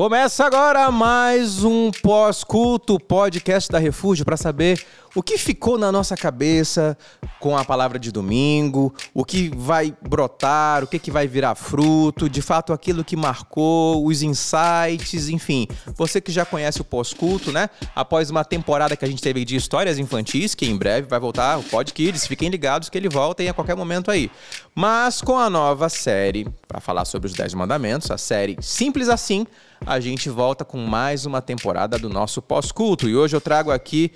Começa 0.00 0.46
agora 0.46 0.90
mais 0.90 1.62
um 1.62 1.90
pós-culto 1.90 2.98
podcast 2.98 3.70
da 3.70 3.78
Refúgio 3.78 4.24
para 4.24 4.34
saber 4.34 4.82
o 5.14 5.22
que 5.22 5.36
ficou 5.36 5.76
na 5.76 5.90
nossa 5.90 6.16
cabeça 6.16 6.96
com 7.38 7.56
a 7.56 7.64
palavra 7.64 7.98
de 7.98 8.12
domingo, 8.12 8.94
o 9.12 9.24
que 9.24 9.50
vai 9.54 9.94
brotar, 10.06 10.84
o 10.84 10.86
que, 10.86 10.98
que 10.98 11.10
vai 11.10 11.26
virar 11.26 11.54
fruto, 11.54 12.28
de 12.28 12.40
fato 12.40 12.72
aquilo 12.72 13.04
que 13.04 13.16
marcou, 13.16 14.06
os 14.06 14.22
insights, 14.22 15.28
enfim. 15.28 15.66
Você 15.96 16.20
que 16.20 16.30
já 16.30 16.44
conhece 16.44 16.80
o 16.80 16.84
pós-culto, 16.84 17.50
né? 17.50 17.68
Após 17.94 18.30
uma 18.30 18.44
temporada 18.44 18.96
que 18.96 19.04
a 19.04 19.08
gente 19.08 19.22
teve 19.22 19.44
de 19.44 19.56
histórias 19.56 19.98
infantis, 19.98 20.54
que 20.54 20.66
em 20.66 20.76
breve 20.76 21.08
vai 21.08 21.18
voltar 21.18 21.58
o 21.58 21.62
Pod 21.62 21.92
Kids, 21.92 22.26
fiquem 22.26 22.48
ligados 22.48 22.88
que 22.88 22.96
ele 22.96 23.08
volta 23.08 23.40
a 23.48 23.54
qualquer 23.54 23.74
momento 23.74 24.10
aí. 24.10 24.30
Mas 24.74 25.20
com 25.22 25.38
a 25.38 25.48
nova 25.48 25.88
série, 25.88 26.46
para 26.68 26.80
falar 26.80 27.04
sobre 27.04 27.26
os 27.28 27.34
Dez 27.34 27.54
Mandamentos, 27.54 28.10
a 28.10 28.18
série 28.18 28.56
Simples 28.60 29.08
Assim, 29.08 29.46
a 29.84 29.98
gente 29.98 30.28
volta 30.28 30.64
com 30.64 30.78
mais 30.78 31.24
uma 31.24 31.40
temporada 31.40 31.98
do 31.98 32.08
nosso 32.08 32.42
pós-culto. 32.42 33.08
E 33.08 33.16
hoje 33.16 33.34
eu 33.34 33.40
trago 33.40 33.70
aqui, 33.70 34.12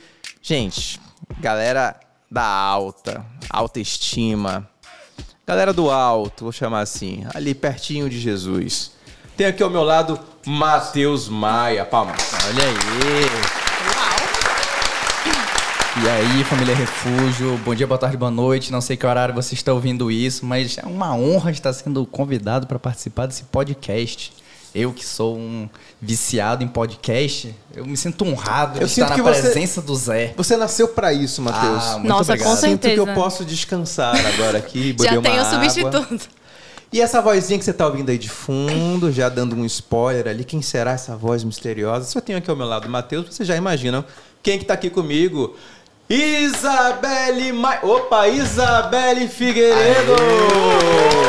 gente, 0.47 1.01
galera 1.41 1.99
da 2.31 2.45
alta, 2.45 3.25
autoestima, 3.49 4.69
galera 5.47 5.73
do 5.73 5.91
alto, 5.91 6.45
vou 6.45 6.53
chamar 6.53 6.81
assim, 6.81 7.25
ali 7.35 7.55
pertinho 7.55 8.11
de 8.11 8.21
Jesus. 8.21 8.93
Tem 9.39 9.47
aqui 9.47 9.63
ao 9.63 9.71
meu 9.71 9.83
lado 9.83 10.21
Matheus 10.47 11.31
Maia. 11.31 11.87
Palmas. 11.87 12.19
Olha 12.47 12.63
aí. 12.63 12.75
E 16.05 16.09
aí, 16.11 16.45
família 16.45 16.77
Refúgio, 16.77 17.57
bom 17.65 17.75
dia, 17.75 17.87
boa 17.87 17.97
tarde, 17.97 18.19
boa 18.19 18.31
noite. 18.31 18.71
Não 18.71 18.83
sei 18.83 18.99
que 18.99 19.07
horário 19.07 19.35
você 19.35 19.55
está 19.55 19.73
ouvindo 19.73 20.11
isso, 20.11 20.45
mas 20.45 20.77
é 20.77 20.85
uma 20.85 21.17
honra 21.17 21.53
estar 21.53 21.73
sendo 21.73 22.05
convidado 22.05 22.67
para 22.67 22.79
participar 22.79 23.25
desse 23.25 23.45
podcast. 23.45 24.44
Eu 24.75 24.93
que 24.93 25.07
sou 25.07 25.37
um 25.37 25.69
viciado 26.03 26.65
em 26.65 26.69
podcast, 26.69 27.55
eu 27.77 27.87
me 27.87 27.97
sinto 27.97 28.25
honrado 28.25 28.81
Eu 28.81 28.87
de 28.87 28.93
estar 28.93 29.07
sinto 29.07 29.09
na 29.11 29.15
que 29.15 29.23
você- 29.23 29.43
presença 29.43 29.81
do 29.81 29.95
Zé. 29.95 30.35
Você 30.37 30.57
nasceu 30.57 30.89
para 30.89 31.13
isso, 31.13 31.41
Matheus. 31.41 31.85
Ah, 31.85 31.93
muito 31.99 32.09
Nossa, 32.09 32.33
obrigado. 32.33 32.51
com 32.51 32.57
Sinto 32.61 32.81
que 32.81 32.87
eu 32.89 32.97
certeza. 33.05 33.15
posso 33.15 33.45
descansar 33.45 34.17
agora 34.35 34.59
aqui, 34.59 34.93
beber 34.99 35.05
Já 35.05 35.13
uma 35.13 35.23
tem 35.23 35.39
o 35.39 35.41
água. 35.45 35.51
substituto. 35.71 36.29
E 36.93 37.01
essa 37.01 37.21
vozinha 37.23 37.59
que 37.59 37.65
você 37.65 37.73
tá 37.73 37.87
ouvindo 37.87 38.11
aí 38.11 38.19
de 38.19 38.29
fundo, 38.29 39.11
já 39.13 39.29
dando 39.29 39.55
um 39.57 39.65
spoiler 39.65 40.27
ali, 40.29 40.45
quem 40.45 40.61
será 40.63 40.93
essa 40.93 41.17
voz 41.17 41.43
misteriosa? 41.45 42.05
Se 42.07 42.17
eu 42.19 42.23
tenho 42.23 42.39
aqui 42.39 42.51
ao 42.51 42.57
meu 42.57 42.67
lado 42.67 42.87
o 42.87 42.91
Matheus, 42.91 43.27
vocês 43.31 43.47
já 43.49 43.57
imaginam 43.57 44.05
quem 44.43 44.59
que 44.59 44.65
tá 44.65 44.75
aqui 44.75 44.91
comigo? 44.91 45.57
Isabelle 46.09 47.53
Ma... 47.53 47.79
Opa, 47.83 48.29
Isabelle 48.29 49.27
Figueiredo! 49.29 50.15
E 51.21 51.24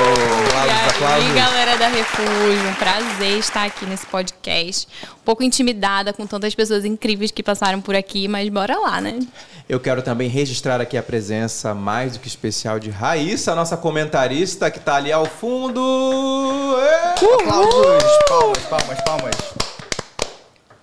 Aplausos, 0.72 1.02
aí, 1.02 1.14
aplausos. 1.14 1.34
galera 1.34 1.78
da 1.78 1.88
Refúgio, 1.88 2.70
um 2.70 2.74
prazer 2.76 3.38
estar 3.38 3.66
aqui 3.66 3.86
nesse 3.86 4.06
podcast. 4.06 4.88
Um 5.14 5.24
pouco 5.24 5.44
intimidada 5.44 6.12
com 6.12 6.26
tantas 6.26 6.56
pessoas 6.56 6.86
incríveis 6.86 7.32
que 7.32 7.44
passaram 7.44 7.82
por 7.82 7.96
aqui, 7.96 8.28
mas 8.28 8.50
bora 8.50 8.78
lá, 8.80 9.00
né? 9.00 9.20
Eu 9.68 9.80
quero 9.80 10.02
também 10.02 10.30
registrar 10.30 10.82
aqui 10.82 10.98
a 10.98 11.04
presença 11.04 11.74
mais 11.74 12.14
do 12.14 12.20
que 12.20 12.28
especial 12.28 12.80
de 12.80 12.90
Raíssa, 12.90 13.52
a 13.52 13.56
nossa 13.56 13.78
comentarista 13.78 14.70
que 14.72 14.80
tá 14.80 14.96
ali 14.96 15.12
ao 15.12 15.26
fundo. 15.26 15.82
Ê! 16.80 17.26
Aplausos, 17.36 18.04
palmas, 18.28 18.64
palmas, 18.64 19.02
palmas. 19.02 19.36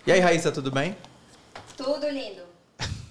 E 0.06 0.12
aí, 0.12 0.20
Raíssa, 0.20 0.50
tudo 0.50 0.70
bem? 0.70 0.96
Tudo 1.77 2.08
lindo. 2.08 2.42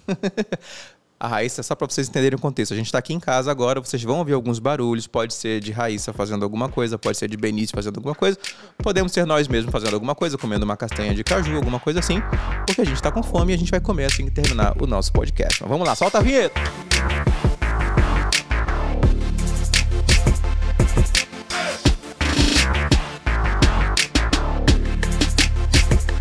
A 1.21 1.27
Raíssa, 1.27 1.61
só 1.61 1.75
para 1.75 1.85
vocês 1.85 2.09
entenderem 2.09 2.35
o 2.35 2.41
contexto, 2.41 2.73
a 2.73 2.75
gente 2.75 2.87
está 2.87 2.97
aqui 2.97 3.13
em 3.13 3.19
casa 3.19 3.51
agora, 3.51 3.79
vocês 3.79 4.01
vão 4.01 4.17
ouvir 4.17 4.33
alguns 4.33 4.57
barulhos, 4.57 5.05
pode 5.05 5.35
ser 5.35 5.59
de 5.59 5.71
Raíssa 5.71 6.11
fazendo 6.11 6.41
alguma 6.41 6.67
coisa, 6.67 6.97
pode 6.97 7.15
ser 7.15 7.29
de 7.29 7.37
Benício 7.37 7.75
fazendo 7.75 7.97
alguma 7.97 8.15
coisa, 8.15 8.39
podemos 8.79 9.11
ser 9.11 9.23
nós 9.27 9.47
mesmos 9.47 9.71
fazendo 9.71 9.93
alguma 9.93 10.15
coisa, 10.15 10.35
comendo 10.35 10.65
uma 10.65 10.75
castanha 10.75 11.13
de 11.13 11.23
caju, 11.23 11.55
alguma 11.57 11.79
coisa 11.79 11.99
assim, 11.99 12.19
porque 12.65 12.81
a 12.81 12.85
gente 12.85 12.95
está 12.95 13.11
com 13.11 13.21
fome 13.21 13.51
e 13.51 13.55
a 13.55 13.57
gente 13.59 13.69
vai 13.69 13.79
comer 13.79 14.05
assim 14.05 14.25
que 14.25 14.31
terminar 14.31 14.73
o 14.81 14.87
nosso 14.87 15.13
podcast. 15.13 15.61
Mas 15.61 15.69
vamos 15.69 15.87
lá, 15.87 15.93
solta 15.93 16.17
a 16.17 16.21
vinheta! 16.21 16.59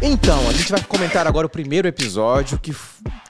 Então, 0.02 0.46
a 0.46 0.52
gente 0.52 0.70
vai 0.70 0.82
comentar 0.82 1.26
agora 1.26 1.46
o 1.46 1.50
primeiro 1.50 1.88
episódio 1.88 2.58
que 2.58 2.75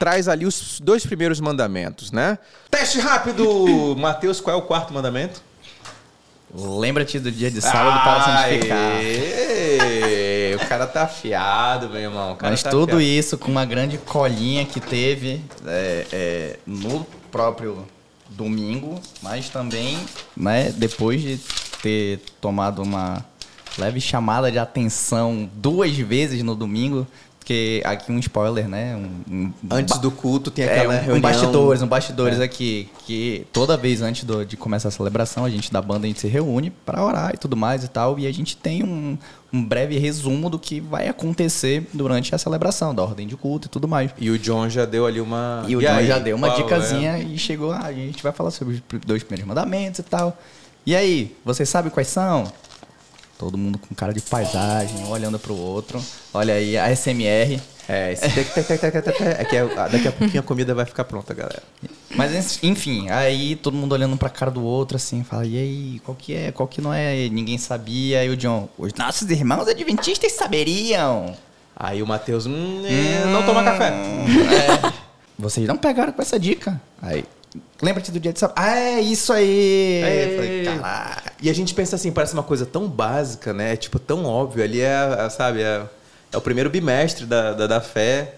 traz 0.01 0.27
ali 0.27 0.47
os 0.47 0.79
dois 0.79 1.05
primeiros 1.05 1.39
mandamentos, 1.39 2.11
né? 2.11 2.39
Teste 2.71 2.99
rápido! 2.99 3.95
Matheus, 3.95 4.41
qual 4.41 4.55
é 4.55 4.59
o 4.59 4.63
quarto 4.63 4.91
mandamento? 4.91 5.43
Lembra-te 6.51 7.19
do 7.19 7.31
dia 7.31 7.51
de 7.51 7.61
sábado 7.61 8.01
para 8.01 8.23
santificar. 8.23 8.95
Aê! 8.95 10.55
O 10.55 10.67
cara 10.67 10.87
tá 10.87 11.03
afiado, 11.03 11.87
meu 11.87 12.01
irmão. 12.01 12.35
Mas 12.41 12.63
tá 12.63 12.71
tudo 12.71 12.95
afiado. 12.95 13.01
isso 13.03 13.37
com 13.37 13.51
uma 13.51 13.63
grande 13.63 13.99
colinha 13.99 14.65
que 14.65 14.79
teve 14.79 15.39
é, 15.67 16.07
é, 16.11 16.59
no 16.65 17.05
próprio 17.29 17.85
domingo, 18.27 18.99
mas 19.21 19.49
também 19.49 19.99
né, 20.35 20.73
depois 20.75 21.21
de 21.21 21.39
ter 21.79 22.21
tomado 22.41 22.81
uma 22.81 23.23
leve 23.77 24.01
chamada 24.01 24.51
de 24.51 24.57
atenção 24.57 25.47
duas 25.53 25.95
vezes 25.95 26.41
no 26.41 26.55
domingo, 26.55 27.05
porque 27.41 27.81
aqui 27.83 28.11
um 28.11 28.19
spoiler, 28.19 28.67
né? 28.69 28.95
Um, 28.95 29.33
um- 29.35 29.53
Antes 29.71 29.97
do 29.97 30.11
culto 30.11 30.51
tem 30.51 30.63
é, 30.63 30.71
aquela 30.71 30.93
um, 30.93 30.97
reunião... 30.97 31.17
um 31.17 31.21
bastidores, 31.21 31.81
um 31.81 31.87
bastidores 31.87 32.39
É. 32.39 32.43
aqui, 32.43 32.87
que 33.03 33.47
toda 33.51 33.75
vez 33.75 33.99
antes 34.03 34.23
do- 34.23 34.45
de 34.45 34.55
começar 34.55 34.89
a 34.89 34.91
celebração, 34.91 35.43
a 35.43 35.49
gente 35.49 35.73
da 35.73 35.81
banda 35.81 36.05
a 36.05 36.07
gente 36.07 36.19
se 36.19 36.27
reúne 36.27 36.69
para 36.69 37.03
orar 37.03 37.31
e 37.33 37.37
tudo 37.37 37.57
mais 37.57 37.83
e 37.83 37.87
tal, 37.87 38.19
e 38.19 38.27
a 38.27 38.31
gente 38.31 38.55
tem 38.55 38.83
um, 38.83 39.17
um 39.51 39.65
breve 39.65 39.97
resumo 39.97 40.51
do 40.51 40.59
que 40.59 40.79
vai 40.79 41.07
acontecer 41.07 41.89
durante 41.91 42.33
a 42.35 42.37
celebração, 42.37 42.93
da 42.93 43.01
ordem 43.01 43.25
de 43.27 43.35
culto 43.35 43.67
e 43.67 43.69
tudo 43.71 43.87
mais. 43.87 44.11
E 44.19 44.29
o 44.29 44.37
John 44.37 44.69
já 44.69 44.85
deu 44.85 45.07
ali 45.07 45.19
uma... 45.19 45.65
E 45.67 45.75
o 45.75 45.79
John 45.81 45.87
aí, 45.93 46.05
já 46.05 46.19
deu 46.19 46.35
uma 46.37 46.49
é? 46.49 46.55
dicasinha 46.57 47.17
e 47.17 47.39
chegou, 47.39 47.71
ah, 47.71 47.85
a 47.85 47.91
gente 47.91 48.21
vai 48.21 48.31
falar 48.31 48.51
sobre 48.51 48.75
os 48.75 48.81
dois 49.03 49.23
primeiros 49.23 49.47
mandamentos 49.47 49.99
e 49.99 50.03
tal. 50.03 50.37
E 50.85 50.95
aí, 50.95 51.35
vocês 51.43 51.67
sabem 51.67 51.91
quais 51.91 52.07
são? 52.07 52.51
Todo 53.41 53.57
mundo 53.57 53.79
com 53.79 53.95
cara 53.95 54.13
de 54.13 54.21
paisagem, 54.21 55.03
olhando 55.07 55.39
pro 55.39 55.57
outro. 55.57 55.99
Olha 56.31 56.53
aí, 56.53 56.77
a 56.77 56.91
SMR. 56.95 57.59
É, 57.89 58.13
esse 58.13 58.23
é 58.23 58.29
que 58.29 58.39
é- 59.59 59.89
daqui 59.89 60.07
a 60.07 60.11
pouquinho 60.11 60.39
a 60.41 60.43
comida 60.43 60.75
vai 60.75 60.85
ficar 60.85 61.03
pronta, 61.05 61.33
galera. 61.33 61.63
Mas 62.15 62.59
enfim, 62.61 63.09
aí 63.09 63.55
todo 63.55 63.75
mundo 63.75 63.93
olhando 63.93 64.15
pra 64.15 64.29
cara 64.29 64.51
do 64.51 64.63
outro 64.63 64.95
assim, 64.95 65.23
fala, 65.23 65.43
e 65.43 65.57
aí, 65.57 66.01
qual 66.05 66.15
que 66.15 66.35
é, 66.35 66.51
qual 66.51 66.67
que 66.67 66.81
não 66.81 66.93
é? 66.93 67.27
Ninguém 67.29 67.57
sabia. 67.57 68.19
Aí 68.19 68.29
o 68.29 68.37
John, 68.37 68.69
os 68.77 68.93
nossos 68.93 69.27
irmãos 69.31 69.67
adventistas 69.67 70.33
saberiam. 70.33 71.35
Aí 71.75 72.03
o 72.03 72.05
Matheus, 72.05 72.45
hum, 72.45 72.83
é, 72.85 73.25
não 73.25 73.41
toma 73.43 73.63
café. 73.63 73.87
É, 73.87 74.93
vocês 75.39 75.67
não 75.67 75.77
pegaram 75.77 76.13
com 76.13 76.21
essa 76.21 76.39
dica. 76.39 76.79
Aí, 77.01 77.25
lembra-te 77.81 78.11
do 78.11 78.19
dia 78.19 78.31
de 78.31 78.37
sábado. 78.39 78.55
Ah, 78.59 78.77
é 78.77 79.01
isso 79.01 79.33
aí. 79.33 80.01
É. 80.03 80.35
Falei, 80.35 80.63
caraca. 80.65 81.20
E 81.41 81.49
a 81.49 81.53
gente 81.53 81.73
pensa 81.73 81.95
assim, 81.95 82.11
parece 82.11 82.33
uma 82.33 82.43
coisa 82.43 82.65
tão 82.65 82.87
básica, 82.87 83.51
né? 83.51 83.75
Tipo, 83.75 83.97
tão 83.97 84.25
óbvio. 84.25 84.63
Ali 84.63 84.81
é, 84.81 85.25
é, 85.25 85.29
sabe, 85.29 85.61
é, 85.61 85.83
é 86.31 86.37
o 86.37 86.41
primeiro 86.41 86.69
bimestre 86.69 87.25
da, 87.25 87.53
da, 87.53 87.67
da 87.67 87.81
fé. 87.81 88.35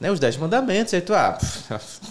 Né? 0.00 0.10
Os 0.10 0.18
dez 0.18 0.36
mandamentos. 0.36 0.94
Aí 0.94 1.00
tu, 1.02 1.14
ah, 1.14 1.38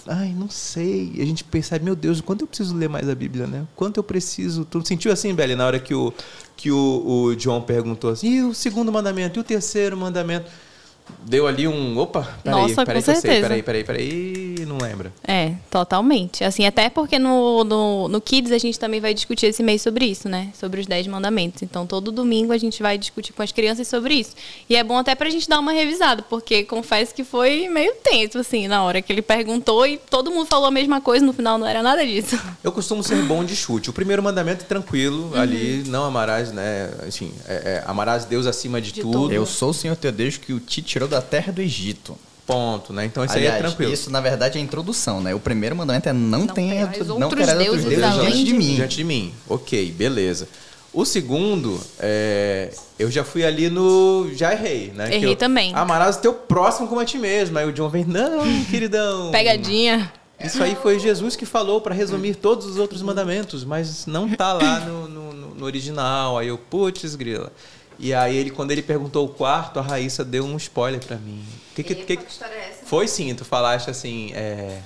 ai, 0.06 0.34
não 0.36 0.48
sei. 0.48 1.12
E 1.14 1.22
a 1.22 1.24
gente 1.24 1.42
percebe, 1.42 1.84
meu 1.84 1.96
Deus, 1.96 2.20
quanto 2.20 2.42
eu 2.42 2.46
preciso 2.46 2.76
ler 2.76 2.88
mais 2.88 3.08
a 3.08 3.14
Bíblia, 3.14 3.46
né? 3.46 3.64
Quanto 3.74 3.96
eu 3.98 4.04
preciso... 4.04 4.64
Tu 4.64 4.86
sentiu 4.86 5.12
assim, 5.12 5.34
Beli, 5.34 5.56
na 5.56 5.66
hora 5.66 5.80
que 5.80 5.94
o, 5.94 6.12
que 6.56 6.70
o, 6.70 7.02
o 7.06 7.36
John 7.36 7.60
perguntou 7.62 8.10
assim, 8.10 8.28
e 8.28 8.42
o 8.42 8.54
segundo 8.54 8.92
mandamento? 8.92 9.38
E 9.38 9.40
o 9.40 9.44
terceiro 9.44 9.96
mandamento? 9.96 10.50
Deu 11.20 11.46
ali 11.46 11.66
um... 11.66 11.98
Opa, 11.98 12.22
peraí, 12.42 12.60
Nossa, 12.60 12.86
peraí 12.86 13.02
com 13.02 13.10
eu 13.10 13.14
sei. 13.14 13.22
certeza. 13.22 13.48
Peraí, 13.48 13.62
peraí, 13.62 13.84
peraí. 13.84 14.66
Não 14.66 14.78
lembra. 14.78 15.12
É, 15.26 15.54
totalmente. 15.70 16.44
Assim, 16.44 16.66
até 16.66 16.88
porque 16.88 17.18
no, 17.18 17.64
no, 17.64 18.08
no 18.08 18.20
Kids 18.20 18.52
a 18.52 18.58
gente 18.58 18.78
também 18.78 19.00
vai 19.00 19.12
discutir 19.12 19.46
esse 19.46 19.62
mês 19.62 19.82
sobre 19.82 20.04
isso, 20.04 20.28
né? 20.28 20.50
Sobre 20.54 20.80
os 20.80 20.86
10 20.86 21.06
mandamentos. 21.08 21.62
Então, 21.62 21.86
todo 21.86 22.12
domingo 22.12 22.52
a 22.52 22.58
gente 22.58 22.82
vai 22.82 22.96
discutir 22.96 23.32
com 23.32 23.42
as 23.42 23.52
crianças 23.52 23.88
sobre 23.88 24.14
isso. 24.14 24.34
E 24.68 24.76
é 24.76 24.84
bom 24.84 24.98
até 24.98 25.14
pra 25.14 25.28
gente 25.30 25.48
dar 25.48 25.58
uma 25.58 25.72
revisada, 25.72 26.22
porque 26.22 26.64
confesso 26.64 27.14
que 27.14 27.24
foi 27.24 27.68
meio 27.68 27.94
tenso, 28.02 28.38
assim, 28.38 28.68
na 28.68 28.82
hora 28.82 29.02
que 29.02 29.12
ele 29.12 29.22
perguntou 29.22 29.86
e 29.86 29.98
todo 29.98 30.30
mundo 30.30 30.46
falou 30.46 30.66
a 30.66 30.70
mesma 30.70 31.00
coisa, 31.00 31.24
no 31.24 31.32
final 31.32 31.58
não 31.58 31.66
era 31.66 31.82
nada 31.82 32.04
disso. 32.06 32.38
Eu 32.62 32.72
costumo 32.72 33.02
ser 33.02 33.22
bom 33.22 33.44
de 33.44 33.56
chute. 33.56 33.90
O 33.90 33.92
primeiro 33.92 34.22
mandamento 34.22 34.64
é 34.64 34.66
tranquilo, 34.66 35.32
ali 35.34 35.84
não 35.86 36.04
amarás, 36.04 36.52
né? 36.52 36.90
Enfim, 37.06 37.32
é, 37.46 37.54
é, 37.54 37.84
amarás 37.86 38.24
Deus 38.24 38.46
acima 38.46 38.80
de, 38.80 38.92
De 38.92 39.00
tudo. 39.02 39.12
tudo. 39.12 39.32
Eu 39.32 39.46
sou 39.46 39.70
o 39.70 39.74
Senhor 39.74 39.96
teu 39.96 40.12
Deus 40.12 40.36
que 40.36 40.52
o 40.52 40.60
te 40.60 40.82
tirou 40.96 41.08
da 41.08 41.20
terra 41.20 41.52
do 41.52 41.60
Egito. 41.60 42.16
Ponto, 42.46 42.92
né? 42.92 43.04
Então 43.04 43.24
isso 43.24 43.34
Aliás, 43.34 43.54
aí 43.56 43.60
é 43.60 43.62
tranquilo. 43.66 43.92
isso 43.92 44.08
na 44.08 44.20
verdade 44.20 44.56
é 44.56 44.60
a 44.60 44.64
introdução, 44.64 45.20
né? 45.20 45.34
O 45.34 45.40
primeiro 45.40 45.74
mandamento 45.76 46.08
é 46.08 46.12
não, 46.12 46.40
Não 46.40 46.46
tenha 46.46 46.86
não 47.04 47.22
outros 47.26 47.40
terás 47.44 47.58
deuses 47.58 47.84
outros 47.84 47.84
deuses 47.84 48.04
além 48.04 48.30
diante 48.30 48.44
de 48.44 48.52
mim. 48.54 48.74
Diante 48.76 48.96
de 48.96 49.04
mim. 49.04 49.34
Ok, 49.48 49.90
beleza. 49.92 50.48
O 50.94 51.04
segundo, 51.04 51.78
é, 51.98 52.72
eu 52.98 53.10
já 53.10 53.22
fui 53.24 53.44
ali 53.44 53.68
no. 53.68 54.30
Já 54.34 54.52
errei, 54.52 54.92
né? 54.94 55.12
Errei 55.14 55.32
eu- 55.32 55.36
também. 55.36 55.74
Amarás 55.74 56.16
o 56.16 56.20
teu 56.20 56.32
próximo 56.32 56.88
como 56.88 57.00
a 57.00 57.04
ti 57.04 57.18
mesmo. 57.18 57.58
Aí 57.58 57.66
o 57.66 57.72
John 57.72 57.90
vem, 57.90 58.04
não, 58.04 58.42
queridão. 58.70 59.30
Pegadinha. 59.32 60.10
Isso 60.42 60.62
aí 60.62 60.74
foi 60.80 60.98
Jesus 60.98 61.34
que 61.34 61.44
falou 61.44 61.80
para 61.80 61.94
resumir 61.94 62.36
todos 62.36 62.64
os 62.66 62.78
outros 62.78 63.02
mandamentos, 63.02 63.64
mas 63.64 64.06
não 64.06 64.28
tá 64.30 64.52
lá 64.52 64.80
no, 64.80 65.08
no, 65.08 65.32
no- 65.32 65.54
no 65.56 65.64
original. 65.66 66.38
Aí 66.38 66.48
eu, 66.48 66.56
putz, 66.56 67.14
grila. 67.16 67.52
E 67.98 68.12
aí 68.12 68.36
ele, 68.36 68.50
quando 68.50 68.70
ele 68.70 68.82
perguntou 68.82 69.24
o 69.24 69.28
quarto, 69.28 69.78
a 69.78 69.82
Raíssa 69.82 70.24
deu 70.24 70.44
um 70.44 70.56
spoiler 70.56 71.04
pra 71.04 71.16
mim. 71.16 71.44
Que, 71.74 71.82
que, 71.82 71.94
que, 71.94 72.16
que 72.16 72.30
história 72.30 72.54
é 72.54 72.70
essa? 72.70 72.86
Foi 72.86 73.08
sim, 73.08 73.34
tu 73.34 73.44
falaste 73.44 73.90
assim, 73.90 74.32
é... 74.34 74.80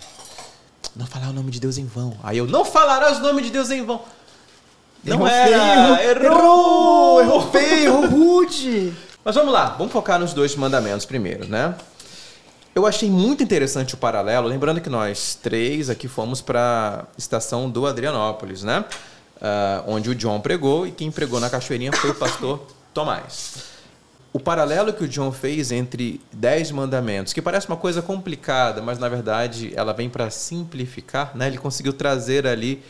Não 0.94 1.06
falar 1.06 1.28
o 1.30 1.32
nome 1.32 1.50
de 1.50 1.60
Deus 1.60 1.78
em 1.78 1.86
vão. 1.86 2.16
Aí 2.22 2.38
eu, 2.38 2.46
não 2.46 2.64
falarás 2.64 3.18
o 3.18 3.22
nome 3.22 3.42
de 3.42 3.50
Deus 3.50 3.70
em 3.70 3.84
vão. 3.84 4.02
Não 5.04 5.14
Errou 5.14 5.28
era, 5.28 5.96
feio, 5.96 6.26
errou, 6.26 7.20
errou 7.20 7.50
feio, 7.50 7.84
errou 7.86 8.06
rude. 8.06 8.92
Mas 9.24 9.34
vamos 9.34 9.52
lá, 9.52 9.70
vamos 9.78 9.92
focar 9.92 10.18
nos 10.18 10.32
dois 10.32 10.54
mandamentos 10.56 11.06
primeiro, 11.06 11.46
né? 11.46 11.74
Eu 12.74 12.86
achei 12.86 13.10
muito 13.10 13.42
interessante 13.42 13.94
o 13.94 13.96
paralelo, 13.96 14.46
lembrando 14.46 14.80
que 14.80 14.90
nós 14.90 15.38
três 15.42 15.90
aqui 15.90 16.06
fomos 16.06 16.40
para 16.40 17.06
a 17.06 17.18
estação 17.18 17.68
do 17.68 17.86
Adrianópolis, 17.86 18.62
né? 18.62 18.84
Ah, 19.40 19.82
onde 19.86 20.10
o 20.10 20.14
John 20.14 20.40
pregou 20.40 20.86
e 20.86 20.92
quem 20.92 21.10
pregou 21.10 21.40
na 21.40 21.48
cachoeirinha 21.48 21.92
foi 21.92 22.10
o 22.10 22.14
pastor 22.14 22.60
Tomás. 22.92 23.70
O 24.32 24.38
paralelo 24.38 24.92
que 24.92 25.02
o 25.02 25.08
John 25.08 25.32
fez 25.32 25.72
entre 25.72 26.20
dez 26.32 26.70
mandamentos, 26.70 27.32
que 27.32 27.42
parece 27.42 27.66
uma 27.66 27.76
coisa 27.76 28.00
complicada, 28.00 28.80
mas 28.80 28.98
na 28.98 29.08
verdade 29.08 29.72
ela 29.74 29.92
vem 29.92 30.08
para 30.08 30.30
simplificar, 30.30 31.36
né? 31.36 31.48
Ele 31.48 31.58
conseguiu 31.58 31.92
trazer 31.92 32.46
ali 32.46 32.80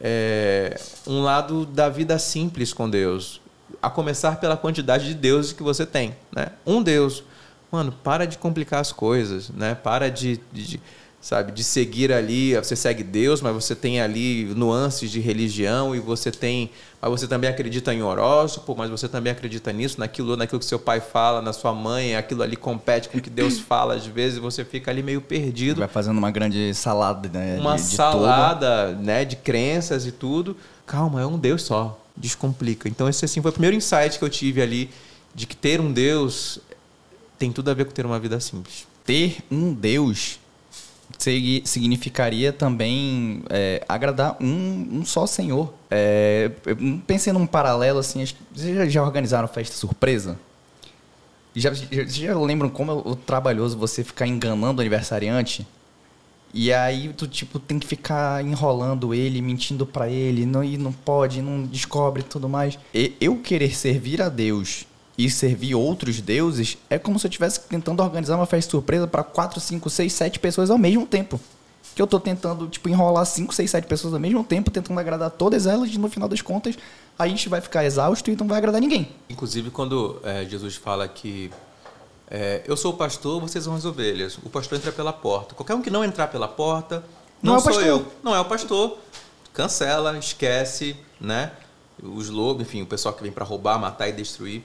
é, 0.00 0.80
um 1.06 1.22
lado 1.22 1.64
da 1.64 1.88
vida 1.88 2.18
simples 2.18 2.72
com 2.72 2.90
Deus, 2.90 3.40
a 3.80 3.88
começar 3.88 4.40
pela 4.40 4.56
quantidade 4.56 5.06
de 5.06 5.14
deuses 5.14 5.52
que 5.52 5.62
você 5.62 5.86
tem, 5.86 6.16
né? 6.34 6.48
Um 6.66 6.82
Deus, 6.82 7.22
mano, 7.70 7.92
para 7.92 8.26
de 8.26 8.36
complicar 8.36 8.80
as 8.80 8.92
coisas, 8.92 9.48
né? 9.50 9.76
Para 9.76 10.10
de, 10.10 10.40
de, 10.52 10.80
sabe, 11.20 11.52
de 11.52 11.62
seguir 11.62 12.12
ali, 12.12 12.54
você 12.54 12.74
segue 12.74 13.02
Deus, 13.02 13.42
mas 13.42 13.52
você 13.52 13.74
tem 13.74 14.00
ali 14.00 14.44
nuances 14.56 15.10
de 15.10 15.20
religião 15.20 15.94
e 15.94 16.00
você 16.00 16.30
tem, 16.30 16.70
mas 17.00 17.10
você 17.10 17.28
também 17.28 17.50
acredita 17.50 17.92
em 17.92 18.02
horóscopo, 18.02 18.74
mas 18.74 18.88
você 18.88 19.06
também 19.06 19.30
acredita 19.30 19.70
nisso, 19.70 20.00
naquilo, 20.00 20.34
naquilo 20.34 20.58
que 20.58 20.64
seu 20.64 20.78
pai 20.78 20.98
fala, 20.98 21.42
na 21.42 21.52
sua 21.52 21.74
mãe, 21.74 22.16
aquilo 22.16 22.42
ali 22.42 22.56
compete 22.56 23.10
com 23.10 23.18
o 23.18 23.20
que 23.20 23.28
Deus 23.28 23.58
fala 23.60 23.94
às 23.94 24.06
vezes, 24.06 24.38
você 24.38 24.64
fica 24.64 24.90
ali 24.90 25.02
meio 25.02 25.20
perdido 25.20 25.80
Vai 25.80 25.88
fazendo 25.88 26.16
uma 26.16 26.30
grande 26.30 26.72
salada, 26.74 27.28
né? 27.28 27.58
uma 27.60 27.76
de, 27.76 27.82
de 27.82 27.88
salada 27.88 28.92
né, 28.92 29.24
de 29.24 29.36
crenças 29.36 30.06
e 30.06 30.12
tudo. 30.12 30.56
Calma, 30.86 31.20
é 31.20 31.26
um 31.26 31.38
Deus 31.38 31.62
só. 31.62 31.98
Descomplica. 32.16 32.88
Então, 32.88 33.08
esse 33.08 33.24
assim, 33.24 33.42
foi 33.42 33.50
o 33.50 33.52
primeiro 33.52 33.76
insight 33.76 34.18
que 34.18 34.24
eu 34.24 34.28
tive 34.30 34.60
ali 34.62 34.90
de 35.34 35.46
que 35.46 35.54
ter 35.54 35.80
um 35.80 35.92
Deus 35.92 36.58
tem 37.38 37.52
tudo 37.52 37.70
a 37.70 37.74
ver 37.74 37.84
com 37.84 37.92
ter 37.92 38.04
uma 38.04 38.18
vida 38.18 38.38
simples. 38.40 38.86
ter 39.04 39.38
um 39.50 39.72
Deus 39.72 40.38
significaria 41.64 42.52
também 42.52 43.42
é, 43.50 43.84
agradar 43.88 44.36
um, 44.40 45.00
um 45.00 45.04
só 45.04 45.26
Senhor. 45.26 45.72
É, 45.90 46.50
pensei 47.06 47.32
num 47.32 47.46
paralelo 47.46 47.98
assim, 47.98 48.24
vocês 48.54 48.76
já, 48.76 48.86
já 48.86 49.02
organizaram 49.02 49.46
festa 49.48 49.76
surpresa? 49.76 50.38
Já, 51.54 51.72
já, 51.74 52.04
já 52.04 52.38
lembram 52.38 52.70
como 52.70 52.92
é 52.92 52.94
o 52.94 53.16
trabalhoso 53.16 53.76
você 53.76 54.04
ficar 54.04 54.26
enganando 54.26 54.78
o 54.78 54.80
aniversariante? 54.80 55.66
E 56.52 56.72
aí 56.72 57.12
tu 57.12 57.28
tipo 57.28 57.58
tem 57.58 57.78
que 57.78 57.86
ficar 57.86 58.44
enrolando 58.44 59.14
ele, 59.14 59.40
mentindo 59.40 59.86
pra 59.86 60.08
ele, 60.08 60.44
não 60.44 60.64
e 60.64 60.76
não 60.76 60.92
pode, 60.92 61.40
não 61.40 61.62
descobre 61.62 62.22
tudo 62.22 62.48
mais. 62.48 62.78
E 62.92 63.14
eu 63.20 63.36
querer 63.36 63.74
servir 63.74 64.20
a 64.20 64.28
Deus 64.28 64.84
e 65.24 65.28
servir 65.30 65.74
outros 65.74 66.20
deuses 66.20 66.78
é 66.88 66.98
como 66.98 67.18
se 67.18 67.26
eu 67.26 67.28
estivesse 67.28 67.60
tentando 67.60 68.02
organizar 68.02 68.36
uma 68.36 68.46
festa 68.46 68.70
surpresa 68.70 69.06
pra 69.06 69.22
4, 69.22 69.60
5, 69.60 69.90
6, 69.90 70.12
7 70.12 70.38
pessoas 70.38 70.70
ao 70.70 70.78
mesmo 70.78 71.06
tempo. 71.06 71.38
Que 71.94 72.00
eu 72.00 72.06
tô 72.06 72.18
tentando, 72.18 72.68
tipo, 72.68 72.88
enrolar 72.88 73.26
5, 73.26 73.54
6, 73.54 73.70
7 73.70 73.86
pessoas 73.86 74.14
ao 74.14 74.20
mesmo 74.20 74.42
tempo, 74.42 74.70
tentando 74.70 74.98
agradar 74.98 75.30
todas 75.30 75.66
elas, 75.66 75.90
e 75.90 75.98
no 75.98 76.08
final 76.08 76.28
das 76.28 76.40
contas, 76.40 76.76
a 77.18 77.28
gente 77.28 77.48
vai 77.48 77.60
ficar 77.60 77.84
exausto 77.84 78.30
e 78.30 78.36
não 78.36 78.46
vai 78.46 78.58
agradar 78.58 78.80
ninguém. 78.80 79.10
Inclusive, 79.28 79.70
quando 79.70 80.18
é, 80.24 80.44
Jesus 80.46 80.76
fala 80.76 81.06
que 81.06 81.50
é, 82.30 82.62
eu 82.66 82.76
sou 82.76 82.92
o 82.92 82.96
pastor, 82.96 83.40
vocês 83.40 83.64
são 83.64 83.74
as 83.74 83.84
ovelhas. 83.84 84.38
O 84.42 84.48
pastor 84.48 84.78
entra 84.78 84.92
pela 84.92 85.12
porta. 85.12 85.54
Qualquer 85.54 85.74
um 85.74 85.82
que 85.82 85.90
não 85.90 86.02
entrar 86.04 86.28
pela 86.28 86.48
porta, 86.48 87.04
não, 87.42 87.52
Não 87.52 87.54
é 87.54 87.58
o 87.58 87.60
sou 87.60 87.72
pastor. 87.72 87.86
eu. 87.88 88.06
Não 88.22 88.34
é 88.34 88.40
o 88.40 88.44
pastor. 88.44 88.98
Cancela, 89.52 90.16
esquece, 90.16 90.96
né? 91.20 91.50
Os 92.02 92.30
lobos, 92.30 92.62
enfim, 92.62 92.80
o 92.82 92.86
pessoal 92.86 93.12
que 93.12 93.22
vem 93.22 93.32
para 93.32 93.44
roubar, 93.44 93.78
matar 93.78 94.08
e 94.08 94.12
destruir. 94.12 94.62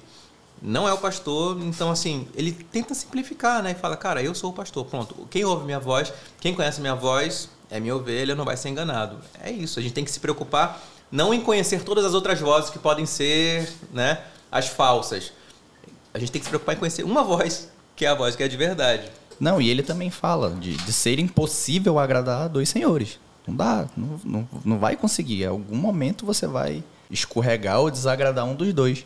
Não 0.61 0.87
é 0.87 0.93
o 0.93 0.97
pastor, 0.97 1.61
então 1.61 1.91
assim, 1.91 2.27
ele 2.35 2.51
tenta 2.51 2.93
simplificar, 2.93 3.61
né? 3.61 3.71
E 3.71 3.75
fala, 3.75 3.95
cara, 3.95 4.23
eu 4.23 4.33
sou 4.33 4.49
o 4.49 4.53
pastor, 4.53 4.85
pronto. 4.85 5.27
Quem 5.29 5.45
ouve 5.45 5.65
minha 5.65 5.79
voz, 5.79 6.11
quem 6.39 6.55
conhece 6.55 6.81
minha 6.81 6.95
voz, 6.95 7.49
é 7.69 7.79
minha 7.79 7.95
ovelha, 7.95 8.35
não 8.35 8.45
vai 8.45 8.57
ser 8.57 8.69
enganado. 8.69 9.17
É 9.41 9.51
isso, 9.51 9.79
a 9.79 9.81
gente 9.81 9.93
tem 9.93 10.03
que 10.03 10.11
se 10.11 10.19
preocupar 10.19 10.81
não 11.11 11.33
em 11.33 11.41
conhecer 11.41 11.83
todas 11.83 12.03
as 12.03 12.13
outras 12.13 12.39
vozes 12.39 12.69
que 12.69 12.79
podem 12.79 13.05
ser, 13.05 13.71
né, 13.93 14.21
as 14.51 14.67
falsas. 14.67 15.31
A 16.13 16.19
gente 16.19 16.31
tem 16.31 16.39
que 16.39 16.45
se 16.45 16.49
preocupar 16.49 16.75
em 16.75 16.79
conhecer 16.79 17.03
uma 17.03 17.23
voz, 17.23 17.69
que 17.95 18.05
é 18.05 18.09
a 18.09 18.15
voz 18.15 18.35
que 18.35 18.43
é 18.43 18.47
de 18.47 18.57
verdade. 18.57 19.09
Não, 19.39 19.61
e 19.61 19.69
ele 19.69 19.83
também 19.83 20.09
fala 20.09 20.51
de, 20.51 20.75
de 20.75 20.93
ser 20.93 21.19
impossível 21.19 21.99
agradar 21.99 22.49
dois 22.49 22.69
senhores. 22.69 23.19
Não 23.47 23.55
dá, 23.55 23.87
não, 23.95 24.19
não, 24.23 24.49
não 24.63 24.79
vai 24.79 24.95
conseguir. 24.95 25.43
Em 25.43 25.47
algum 25.47 25.75
momento 25.75 26.25
você 26.25 26.47
vai 26.47 26.83
escorregar 27.11 27.79
ou 27.79 27.91
desagradar 27.91 28.45
um 28.45 28.55
dos 28.55 28.73
dois. 28.73 29.05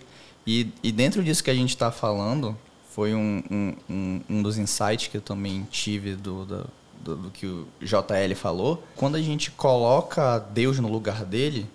E, 0.52 0.74
e 0.82 0.92
dentro 0.92 1.24
disso 1.24 1.44
que 1.44 1.52
a 1.52 1.54
gente 1.54 1.70
está 1.70 1.92
falando, 1.92 2.58
foi 2.90 3.14
um, 3.14 3.44
um, 3.88 4.22
um, 4.28 4.42
dos 4.42 4.58
insights 4.58 5.08
que 5.08 5.16
eu 5.16 5.22
também 5.22 5.68
tive 5.70 6.16
do, 6.16 6.44
do, 6.44 6.68
do, 7.04 7.16
do 7.18 7.30
que 7.30 7.46
o 7.46 7.68
JL 7.80 8.36
falou. 8.36 8.84
Quando 8.96 9.14
a 9.14 9.22
gente 9.22 9.52
coloca 9.52 10.40
Deus 10.40 10.80
no 10.80 10.88
lugar 10.92 11.24
dele, 11.24 11.70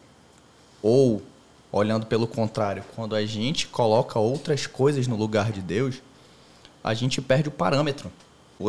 ou, 0.83 1.23
olhando 1.71 2.07
pelo 2.07 2.27
contrário, 2.27 2.83
quando 2.97 3.15
a 3.15 3.25
gente 3.25 3.69
coloca 3.69 4.19
outras 4.19 4.67
coisas 4.67 5.07
no 5.07 5.15
lugar 5.15 5.53
de 5.53 5.61
Deus, 5.61 6.03
a 6.83 6.95
gente 6.95 7.23
perde 7.23 7.49
o 7.49 7.53
parâmetro. 7.53 8.11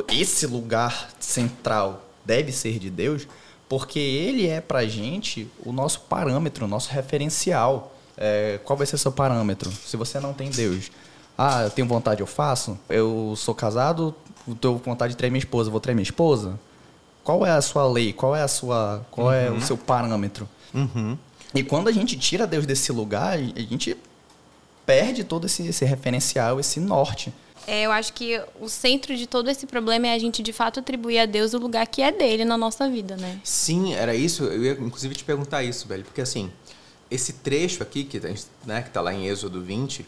Esse 0.08 0.46
lugar 0.46 1.10
central 1.20 2.06
deve 2.24 2.52
ser 2.52 2.78
de 2.78 2.92
Deus, 2.92 3.28
porque 3.68 3.98
ele 3.98 4.46
é 4.46 4.62
pra 4.62 4.86
gente 4.86 5.50
o 5.66 5.72
nosso 5.72 6.02
parâmetro, 6.02 6.66
o 6.66 6.68
nosso 6.68 6.92
referencial. 6.92 7.95
É, 8.18 8.60
qual 8.64 8.78
vai 8.78 8.88
ser 8.88 8.98
seu 8.98 9.12
parâmetro? 9.12 9.72
Se 9.72 9.98
você 9.98 10.20
não 10.20 10.34
tem 10.34 10.50
Deus. 10.50 10.90
Ah, 11.38 11.64
eu 11.64 11.70
tenho 11.70 11.88
vontade, 11.88 12.22
eu 12.22 12.28
faço. 12.28 12.78
Eu 12.90 13.34
sou 13.36 13.54
casado, 13.54 14.16
tenho 14.62 14.78
vontade 14.78 15.12
de 15.14 15.18
trair 15.18 15.30
minha 15.30 15.40
esposa, 15.40 15.70
vou 15.70 15.80
trair 15.80 15.96
minha 15.96 16.04
esposa. 16.04 16.58
Qual 17.24 17.46
é 17.46 17.52
a 17.52 17.62
sua 17.62 17.86
lei? 17.88 18.14
Qual 18.14 18.36
é 18.36 18.42
a 18.42 18.48
sua, 18.48 19.06
qual 19.12 19.32
é 19.32 19.50
o 19.50 19.60
seu 19.60 19.78
parâmetro? 19.78 20.48
E 21.54 21.64
quando 21.64 21.88
a 21.88 21.92
gente 21.92 22.18
tira 22.18 22.46
Deus 22.46 22.66
desse 22.66 22.92
lugar, 22.92 23.34
a 23.34 23.62
gente 23.62 23.98
perde 24.86 25.24
todo 25.24 25.46
esse, 25.46 25.68
esse 25.68 25.84
referencial, 25.84 26.60
esse 26.60 26.80
norte. 26.80 27.34
É, 27.68 27.82
eu 27.84 27.92
acho 27.92 28.14
que 28.14 28.40
o 28.62 28.70
centro 28.70 29.16
de 29.18 29.26
todo 29.26 29.50
esse 29.50 29.66
problema 29.66 30.08
é 30.08 30.14
a 30.14 30.20
gente 30.20 30.44
de 30.44 30.54
fato 30.54 30.80
atribuir 30.80 31.18
a 31.20 31.26
Deus 31.26 31.54
o 31.54 31.58
lugar 31.58 31.88
que 31.88 32.02
é 32.02 32.12
dele 32.12 32.46
na 32.46 32.58
nossa 32.58 32.88
vida, 32.88 33.18
né? 33.18 33.40
Sim, 33.44 33.96
era 33.96 34.14
isso. 34.14 34.44
Eu 34.44 34.64
ia 34.64 34.72
inclusive 34.74 35.16
te 35.16 35.24
perguntar 35.24 35.64
isso, 35.64 35.88
velho. 35.88 36.04
Porque 36.04 36.22
assim, 36.22 36.52
esse 37.16 37.34
trecho 37.34 37.82
aqui, 37.82 38.04
que, 38.04 38.20
né, 38.66 38.82
que 38.82 38.90
tá 38.90 39.02
lá 39.02 39.14
em 39.14 39.28
Êxodo 39.28 39.62
20, 39.62 40.06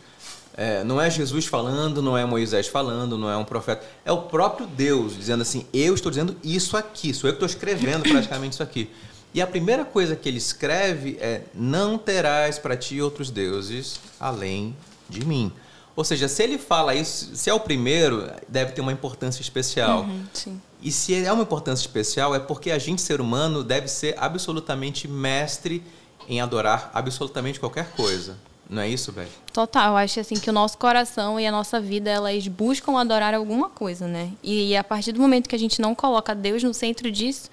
é, 0.58 0.84
não 0.84 1.00
é 1.00 1.10
Jesus 1.10 1.46
falando, 1.46 2.02
não 2.02 2.18
é 2.18 2.26
Moisés 2.26 2.68
falando, 2.68 3.16
não 3.18 3.30
é 3.30 3.38
um 3.38 3.46
profeta. 3.46 3.86
É 4.04 4.12
o 4.12 4.24
próprio 4.24 4.66
Deus 4.66 5.16
dizendo 5.16 5.42
assim: 5.42 5.66
eu 5.72 5.94
estou 5.94 6.12
dizendo 6.12 6.36
isso 6.44 6.76
aqui, 6.76 7.14
sou 7.14 7.30
eu 7.30 7.34
que 7.34 7.44
estou 7.44 7.46
escrevendo 7.46 8.02
praticamente 8.10 8.54
isso 8.54 8.64
aqui. 8.64 8.90
E 9.34 9.42
a 9.42 9.46
primeira 9.46 9.86
coisa 9.86 10.16
que 10.16 10.28
ele 10.28 10.40
escreve 10.40 11.18
é: 11.22 11.44
não 11.54 11.96
terás 11.98 12.58
para 12.58 12.76
ti 12.76 13.00
outros 13.00 13.30
deuses 13.30 14.00
além 14.20 14.76
de 15.08 15.24
mim. 15.24 15.52
Ou 15.96 16.04
seja, 16.04 16.28
se 16.28 16.44
ele 16.44 16.58
fala 16.58 16.94
isso, 16.94 17.36
se 17.36 17.50
é 17.50 17.54
o 17.54 17.60
primeiro, 17.60 18.28
deve 18.48 18.72
ter 18.72 18.82
uma 18.82 18.92
importância 18.92 19.42
especial. 19.42 20.04
Uhum. 20.04 20.60
E 20.82 20.92
se 20.92 21.14
é 21.16 21.32
uma 21.32 21.42
importância 21.42 21.82
especial, 21.82 22.36
é 22.36 22.40
porque 22.40 22.70
a 22.70 22.78
gente, 22.78 23.02
ser 23.02 23.20
humano, 23.20 23.64
deve 23.64 23.88
ser 23.88 24.16
absolutamente 24.18 25.08
mestre 25.08 25.84
em 26.28 26.40
adorar 26.42 26.92
absolutamente 26.94 27.60
qualquer 27.60 27.90
coisa. 27.92 28.38
Não 28.70 28.82
é 28.82 28.90
isso, 28.90 29.14
velho? 29.14 29.30
Total, 29.54 29.92
eu 29.92 29.98
acho 29.98 30.20
assim 30.20 30.36
que 30.36 30.50
o 30.50 30.54
nosso 30.54 30.78
coração 30.78 31.40
e 31.40 31.48
a 31.48 31.52
nossa 31.52 31.80
vida, 31.80 32.10
elas 32.10 32.46
buscam 32.50 32.98
adorar 33.00 33.34
alguma 33.34 33.70
coisa, 33.70 34.08
né? 34.08 34.32
E 34.44 34.76
a 34.76 34.84
partir 34.84 35.14
do 35.14 35.22
momento 35.22 35.48
que 35.48 35.56
a 35.56 35.60
gente 35.60 35.82
não 35.82 35.96
coloca 35.96 36.36
Deus 36.36 36.62
no 36.64 36.74
centro 36.74 37.10
disso, 37.10 37.50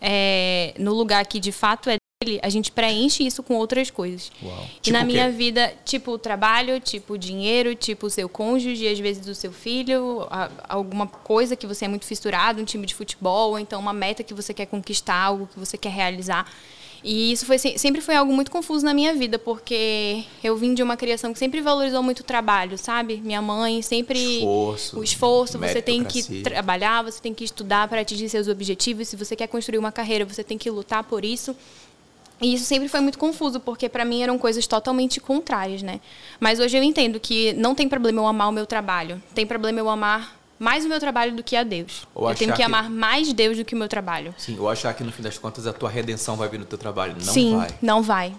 é, 0.00 0.74
no 0.78 0.94
lugar 0.94 1.26
que 1.26 1.38
de 1.38 1.52
fato 1.52 1.90
é 1.90 1.96
dele, 2.24 2.40
a 2.42 2.48
gente 2.48 2.72
preenche 2.72 3.24
isso 3.26 3.42
com 3.42 3.54
outras 3.54 3.90
coisas. 3.90 4.32
Uau. 4.42 4.66
E 4.78 4.80
Tipo 4.80 4.96
na 4.98 5.04
minha 5.04 5.30
vida, 5.30 5.72
tipo 5.84 6.12
o 6.12 6.18
trabalho, 6.18 6.80
tipo 6.80 7.12
o 7.12 7.18
dinheiro, 7.18 7.74
tipo 7.74 8.06
o 8.06 8.10
seu 8.10 8.28
cônjuge, 8.28 8.88
às 8.88 8.98
vezes 8.98 9.26
o 9.28 9.34
seu 9.34 9.52
filho, 9.52 10.26
a- 10.30 10.50
alguma 10.68 11.06
coisa 11.06 11.54
que 11.56 11.66
você 11.66 11.84
é 11.84 11.88
muito 11.88 12.06
fissurado, 12.06 12.60
um 12.60 12.64
time 12.64 12.86
de 12.86 12.94
futebol, 12.94 13.50
ou 13.50 13.58
então 13.58 13.78
uma 13.78 13.92
meta 13.92 14.22
que 14.22 14.32
você 14.34 14.54
quer 14.54 14.66
conquistar, 14.66 15.14
algo 15.22 15.46
que 15.46 15.58
você 15.58 15.76
quer 15.76 15.90
realizar. 15.92 16.50
E 17.02 17.32
isso 17.32 17.46
foi, 17.46 17.58
se- 17.58 17.78
sempre 17.78 18.00
foi 18.00 18.16
algo 18.16 18.32
muito 18.32 18.50
confuso 18.50 18.84
na 18.84 18.92
minha 18.92 19.14
vida, 19.14 19.38
porque 19.38 20.24
eu 20.42 20.56
vim 20.56 20.74
de 20.74 20.82
uma 20.82 20.96
criação 20.96 21.32
que 21.32 21.38
sempre 21.38 21.60
valorizou 21.60 22.02
muito 22.02 22.20
o 22.20 22.24
trabalho, 22.24 22.76
sabe? 22.76 23.20
Minha 23.24 23.40
mãe 23.40 23.80
sempre. 23.82 24.18
Esforço, 24.38 24.98
O 24.98 25.04
esforço, 25.04 25.58
você 25.58 25.80
tem 25.82 26.02
que 26.04 26.22
trabalhar, 26.42 27.02
você 27.02 27.20
tem 27.20 27.32
que 27.32 27.44
estudar 27.44 27.86
para 27.88 28.00
atingir 28.00 28.28
seus 28.28 28.48
objetivos. 28.48 29.08
Se 29.08 29.16
você 29.16 29.36
quer 29.36 29.46
construir 29.46 29.78
uma 29.78 29.92
carreira, 29.92 30.24
você 30.24 30.42
tem 30.42 30.58
que 30.58 30.68
lutar 30.70 31.04
por 31.04 31.24
isso. 31.24 31.54
E 32.40 32.54
isso 32.54 32.64
sempre 32.64 32.88
foi 32.88 33.00
muito 33.00 33.18
confuso, 33.18 33.58
porque 33.58 33.88
para 33.88 34.04
mim 34.04 34.22
eram 34.22 34.38
coisas 34.38 34.64
totalmente 34.66 35.20
contrárias, 35.20 35.82
né? 35.82 36.00
Mas 36.38 36.60
hoje 36.60 36.76
eu 36.78 36.82
entendo 36.84 37.18
que 37.18 37.52
não 37.54 37.74
tem 37.74 37.88
problema 37.88 38.20
eu 38.22 38.26
amar 38.28 38.48
o 38.48 38.52
meu 38.52 38.64
trabalho. 38.64 39.20
Tem 39.34 39.44
problema 39.44 39.80
eu 39.80 39.88
amar 39.88 40.37
mais 40.58 40.84
o 40.84 40.88
meu 40.88 40.98
trabalho 41.00 41.34
do 41.34 41.42
que 41.42 41.54
a 41.56 41.62
Deus. 41.62 42.06
Ou 42.14 42.28
eu 42.28 42.34
tenho 42.34 42.50
que 42.52 42.56
que- 42.58 42.62
amar 42.62 42.90
mais 42.90 43.32
Deus 43.32 43.56
do 43.56 43.64
que 43.64 43.74
o 43.74 43.78
meu 43.78 43.88
trabalho. 43.88 44.34
Sim, 44.38 44.58
ou 44.58 44.68
achar 44.68 44.92
que 44.94 45.04
no 45.04 45.12
fim 45.12 45.22
das 45.22 45.38
contas 45.38 45.66
a 45.66 45.72
tua 45.72 45.88
redenção 45.88 46.36
vai 46.36 46.48
vir 46.48 46.58
no 46.58 46.64
teu 46.66 46.78
trabalho. 46.78 47.14
Não 47.14 47.32
Sim, 47.32 47.56
vai. 47.56 47.74
não 47.80 48.02
vai. 48.02 48.34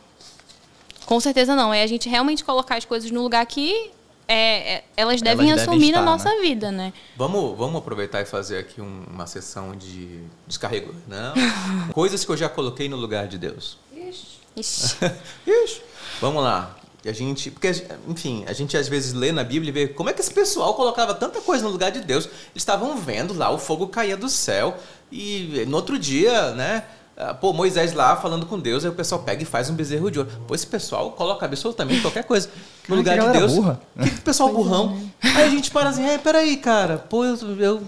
Com 1.06 1.20
certeza 1.20 1.56
não. 1.56 1.74
É 1.74 1.82
a 1.84 1.88
gente 1.88 2.08
realmente 2.10 2.44
colocar 2.44 2.76
as 2.76 2.86
coisas 2.86 3.10
no 3.10 3.22
lugar 3.24 3.46
que 3.46 3.90
é, 4.28 4.74
é, 4.76 4.84
elas 4.96 5.22
devem 5.24 5.48
devem 5.48 5.60
assumir 5.64 5.88
estar, 5.88 6.02
na 6.02 6.06
nossa 6.06 6.30
né? 6.30 6.42
vida, 6.42 6.72
né? 6.72 6.94
Vamos, 7.18 7.58
vamos 7.58 7.78
aproveitar 7.78 8.22
e 8.22 8.26
fazer 8.26 8.60
aqui 8.60 8.80
um- 8.80 9.06
uma 9.10 9.26
sessão 9.26 9.76
de 9.76 10.20
descarrego. 10.46 10.94
Não. 11.08 11.34
Coisas 11.94 12.24
que 12.24 12.32
eu 12.32 12.38
já 12.38 12.48
coloquei 12.48 12.88
no 12.88 12.96
lugar 12.96 13.28
de 13.28 13.40
Deus. 13.40 13.78
Ixi. 13.92 14.38
Ixi. 15.48 15.82
Vamos 16.22 16.44
lá. 16.44 16.76
E 17.04 17.10
a 17.10 17.14
gente, 17.14 17.50
porque, 17.50 17.72
enfim, 18.08 18.44
a 18.46 18.54
gente 18.54 18.76
às 18.76 18.88
vezes 18.88 19.14
lê 19.14 19.32
na 19.32 19.44
Bíblia 19.44 19.70
e 19.70 19.72
vê 19.72 19.88
como 19.88 20.10
é 20.10 20.14
que 20.14 20.20
esse 20.20 20.34
pessoal 20.34 20.74
colocava 20.74 21.14
tanta 21.14 21.40
coisa 21.40 21.64
no 21.64 21.70
lugar 21.70 21.92
de 21.92 22.02
Deus. 22.02 22.26
Eles 22.26 22.52
estavam 22.56 22.98
vendo 22.98 23.34
lá 23.34 23.50
o 23.50 23.58
fogo 23.58 23.88
caía 23.88 24.18
do 24.18 24.28
céu 24.28 24.78
e 25.12 25.64
no 25.68 25.78
outro 25.78 25.98
dia, 25.98 26.52
né? 26.52 26.84
ah, 27.16 27.34
Pô, 27.34 27.54
Moisés 27.54 27.94
lá 27.94 28.18
falando 28.18 28.46
com 28.46 28.60
Deus, 28.60 28.84
aí 28.84 28.92
o 28.92 28.94
pessoal 28.94 29.22
pega 29.24 29.44
e 29.44 29.46
faz 29.46 29.70
um 29.70 29.76
bezerro 29.76 30.12
de 30.12 30.20
ouro. 30.20 30.32
Pô, 30.48 30.54
esse 30.54 30.68
pessoal 30.68 31.12
coloca 31.12 31.46
absolutamente 31.46 32.02
qualquer 32.02 32.24
coisa 32.26 32.50
no 32.90 32.96
lugar 32.96 33.18
que 33.20 33.26
de 33.26 33.38
Deus. 33.38 33.54
burra. 33.54 33.80
Que 34.04 34.10
pessoal 34.22 34.52
burrão. 34.54 34.98
Aí 35.22 35.44
a 35.44 35.50
gente 35.50 35.70
para 35.72 35.90
assim, 35.90 36.06
é, 36.06 36.18
peraí, 36.18 36.56
cara, 36.58 36.98
pô, 36.98 37.26
eu, 37.26 37.36
eu, 37.60 37.82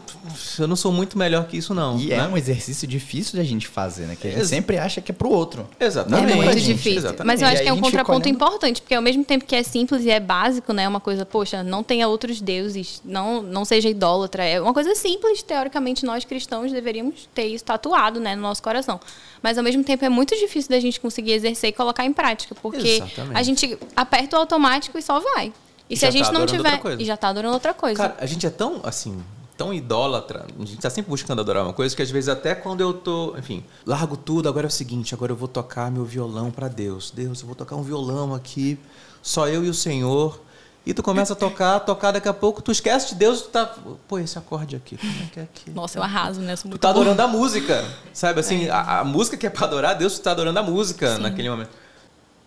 eu 0.59 0.67
não 0.67 0.75
sou 0.75 0.91
muito 0.91 1.17
melhor 1.17 1.47
que 1.47 1.55
isso, 1.57 1.73
não. 1.73 1.97
E 1.99 2.07
né? 2.07 2.15
é 2.17 2.23
um 2.27 2.35
exercício 2.35 2.85
difícil 2.87 3.33
de 3.35 3.39
a 3.39 3.43
gente 3.43 3.67
fazer, 3.67 4.05
né? 4.05 4.17
Que 4.19 4.27
a 4.27 4.31
gente 4.31 4.39
Ex- 4.41 4.49
sempre 4.49 4.77
acha 4.77 4.99
que 4.99 5.11
é 5.11 5.15
pro 5.15 5.29
outro. 5.29 5.67
Exatamente. 5.79 6.31
É 6.33 6.35
muito 6.35 6.51
gente, 6.57 6.73
difícil. 6.73 6.97
exatamente. 6.99 7.25
Mas 7.27 7.41
eu 7.41 7.47
acho 7.47 7.61
que 7.63 7.69
é 7.69 7.73
um 7.73 7.79
contraponto 7.79 8.25
olhando- 8.27 8.35
importante, 8.35 8.81
porque 8.81 8.93
ao 8.95 9.01
mesmo 9.01 9.23
tempo 9.23 9.45
que 9.45 9.55
é 9.55 9.63
simples 9.63 10.03
e 10.03 10.09
é 10.09 10.19
básico, 10.19 10.73
né? 10.73 10.83
É 10.83 10.87
uma 10.87 10.99
coisa, 10.99 11.25
poxa, 11.25 11.63
não 11.63 11.83
tenha 11.83 12.07
outros 12.07 12.41
deuses, 12.41 13.01
não, 13.05 13.41
não 13.41 13.63
seja 13.63 13.87
idólatra. 13.87 14.43
É 14.43 14.59
uma 14.59 14.73
coisa 14.73 14.93
simples, 14.93 15.41
teoricamente, 15.41 16.05
nós 16.05 16.25
cristãos 16.25 16.71
deveríamos 16.71 17.29
ter 17.33 17.45
isso 17.45 17.63
tatuado 17.63 18.19
né, 18.19 18.35
no 18.35 18.41
nosso 18.41 18.61
coração. 18.61 18.99
Mas 19.41 19.57
ao 19.57 19.63
mesmo 19.63 19.83
tempo 19.83 20.03
é 20.03 20.09
muito 20.09 20.35
difícil 20.35 20.69
da 20.69 20.79
gente 20.79 20.99
conseguir 20.99 21.31
exercer 21.31 21.69
e 21.69 21.73
colocar 21.73 22.05
em 22.05 22.13
prática, 22.13 22.53
porque 22.61 22.87
Exatamente. 22.87 23.37
a 23.39 23.41
gente 23.43 23.77
aperta 23.95 24.35
o 24.35 24.39
automático 24.39 24.90
e 24.97 25.01
só 25.01 25.19
vai. 25.19 25.53
E, 25.89 25.93
E 25.93 25.97
se 25.97 26.05
a 26.05 26.11
gente 26.11 26.25
tá 26.25 26.31
não 26.31 26.45
tiver. 26.45 26.79
E 26.99 27.05
já 27.05 27.17
tá 27.17 27.29
adorando 27.29 27.53
outra 27.53 27.73
coisa. 27.73 27.97
Cara, 27.97 28.15
a 28.19 28.25
gente 28.25 28.45
é 28.45 28.49
tão, 28.49 28.79
assim, 28.83 29.21
tão 29.57 29.73
idólatra, 29.73 30.45
a 30.59 30.65
gente 30.65 30.77
tá 30.77 30.89
sempre 30.89 31.09
buscando 31.09 31.39
adorar 31.39 31.63
uma 31.63 31.73
coisa 31.73 31.95
que 31.95 32.01
às 32.01 32.09
vezes 32.09 32.29
até 32.29 32.55
quando 32.55 32.81
eu 32.81 32.93
tô, 32.93 33.35
enfim, 33.37 33.63
largo 33.85 34.17
tudo, 34.17 34.49
agora 34.49 34.65
é 34.65 34.69
o 34.69 34.71
seguinte, 34.71 35.13
agora 35.13 35.31
eu 35.31 35.35
vou 35.35 35.47
tocar 35.47 35.91
meu 35.91 36.03
violão 36.03 36.49
pra 36.49 36.67
Deus. 36.67 37.11
Deus, 37.11 37.41
eu 37.41 37.45
vou 37.45 37.55
tocar 37.55 37.75
um 37.75 37.83
violão 37.83 38.33
aqui, 38.33 38.79
só 39.21 39.47
eu 39.47 39.63
e 39.63 39.69
o 39.69 39.73
Senhor. 39.73 40.39
E 40.83 40.95
tu 40.95 41.03
começa 41.03 41.33
a 41.33 41.35
tocar, 41.35 41.79
tocar, 41.81 42.11
daqui 42.11 42.27
a 42.27 42.33
pouco 42.33 42.59
tu 42.59 42.71
esquece 42.71 43.09
de 43.09 43.15
Deus, 43.15 43.43
tu 43.43 43.49
tá, 43.49 43.71
pô, 44.07 44.17
esse 44.17 44.35
acorde 44.35 44.75
aqui, 44.75 44.97
como 44.97 45.11
é 45.11 45.27
que 45.31 45.39
é 45.39 45.43
aqui? 45.43 45.69
Nossa, 45.69 45.99
eu 45.99 46.03
arraso, 46.03 46.41
né? 46.41 46.53
Eu 46.53 46.57
sou 46.57 46.71
Tu 46.71 46.77
tá 46.79 46.89
adorando 46.89 47.21
a 47.21 47.27
música, 47.27 47.85
sabe? 48.11 48.39
Assim, 48.39 48.67
a, 48.67 49.01
a 49.01 49.03
música 49.03 49.37
que 49.37 49.45
é 49.45 49.49
pra 49.51 49.67
adorar 49.67 49.95
Deus, 49.95 50.17
tu 50.17 50.23
tá 50.23 50.31
adorando 50.31 50.57
a 50.57 50.63
música 50.63 51.19
naquele 51.19 51.51
momento. 51.51 51.69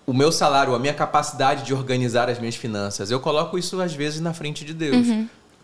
O 0.07 0.13
meu 0.13 0.31
salário, 0.31 0.75
a 0.75 0.79
minha 0.79 0.93
capacidade 0.93 1.65
de 1.65 1.73
organizar 1.73 2.29
as 2.29 2.39
minhas 2.39 2.57
finanças, 2.57 3.11
eu 3.11 3.21
coloco 3.21 3.59
isso 3.59 3.81
às 3.81 3.95
vezes 3.95 4.21
na 4.21 4.35
frente 4.35 4.65
de 4.65 4.75
Deus. 4.75 5.07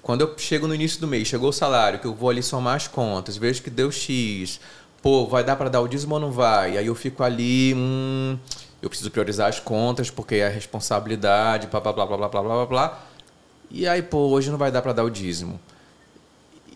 Quando 0.03 0.23
eu 0.23 0.35
chego 0.39 0.67
no 0.67 0.75
início 0.75 0.99
do 1.01 1.07
mês, 1.07 1.29
chegou 1.29 1.51
o 1.51 1.53
salário, 1.53 1.99
que 1.99 2.07
eu 2.07 2.15
vou 2.15 2.31
ali 2.31 2.43
somar 2.43 2.77
as 2.77 2.89
contas, 2.89 3.37
vejo 3.37 3.63
que 3.63 3.69
deu 3.69 3.93
X, 3.93 4.59
pô, 5.03 5.27
vai 5.27 5.45
dar 5.45 5.57
para 5.57 5.69
dar 5.69 5.81
o 5.83 5.89
dízimo 5.89 6.15
ou 6.15 6.21
não 6.21 6.33
vai? 6.33 6.79
Aí 6.79 6.87
eu 6.87 6.95
fico 6.95 7.23
ali, 7.23 7.75
hum, 7.77 8.39
eu 8.81 8.89
preciso 8.89 9.11
priorizar 9.11 9.49
as 9.49 9.61
contas 9.61 10.11
porque 10.11 10.37
é 10.37 10.47
a 10.47 10.51
responsabilidade, 10.51 11.67
blá 11.67 11.81
blá 11.81 11.93
blá 11.93 12.07
blá 12.07 12.17
blá 12.17 12.29
blá 12.29 12.43
blá 12.43 12.55
blá. 12.55 12.67
blá. 12.67 13.01
E 13.71 13.87
aí, 13.87 14.03
pô, 14.03 14.29
hoje 14.29 14.51
não 14.51 14.59
vai 14.59 14.73
dar 14.73 14.83
para 14.83 14.93
dar 14.93 15.05
o 15.05 15.11
dízimo. 15.11 15.61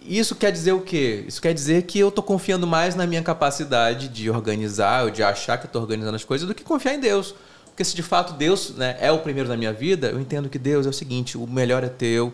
Isso 0.06 0.37
quer 0.37 0.52
dizer 0.52 0.73
o 0.73 0.80
quê? 0.83 1.25
Isso 1.26 1.40
quer 1.40 1.54
dizer 1.54 1.83
que 1.85 1.99
eu 1.99 2.11
tô 2.11 2.23
confiando 2.23 2.66
mais 2.66 2.94
na 2.94 3.06
minha 3.06 3.23
capacidade 3.23 4.09
de 4.09 4.30
organizar, 4.30 5.04
ou 5.04 5.11
de 5.11 5.23
achar 5.23 5.56
que 5.56 5.66
eu 5.66 5.71
tô 5.71 5.80
organizando 5.80 6.14
as 6.14 6.25
coisas, 6.25 6.47
do 6.47 6.54
que 6.54 6.62
confiar 6.62 6.94
em 6.94 7.00
Deus. 7.00 7.35
Porque 7.75 7.85
se 7.85 7.97
de 7.97 8.04
fato 8.04 8.35
Deus 8.35 8.71
né, 8.76 8.97
é 9.00 9.11
o 9.11 9.19
primeiro 9.19 9.49
na 9.49 9.57
minha 9.57 9.73
vida, 9.73 10.07
eu 10.07 10.21
entendo 10.21 10.49
que 10.49 10.59
Deus 10.61 10.87
é 10.87 10.88
o 10.88 10.93
seguinte: 10.93 11.37
o 11.37 11.45
melhor 11.45 11.83
é 11.83 11.88
teu, 11.88 12.33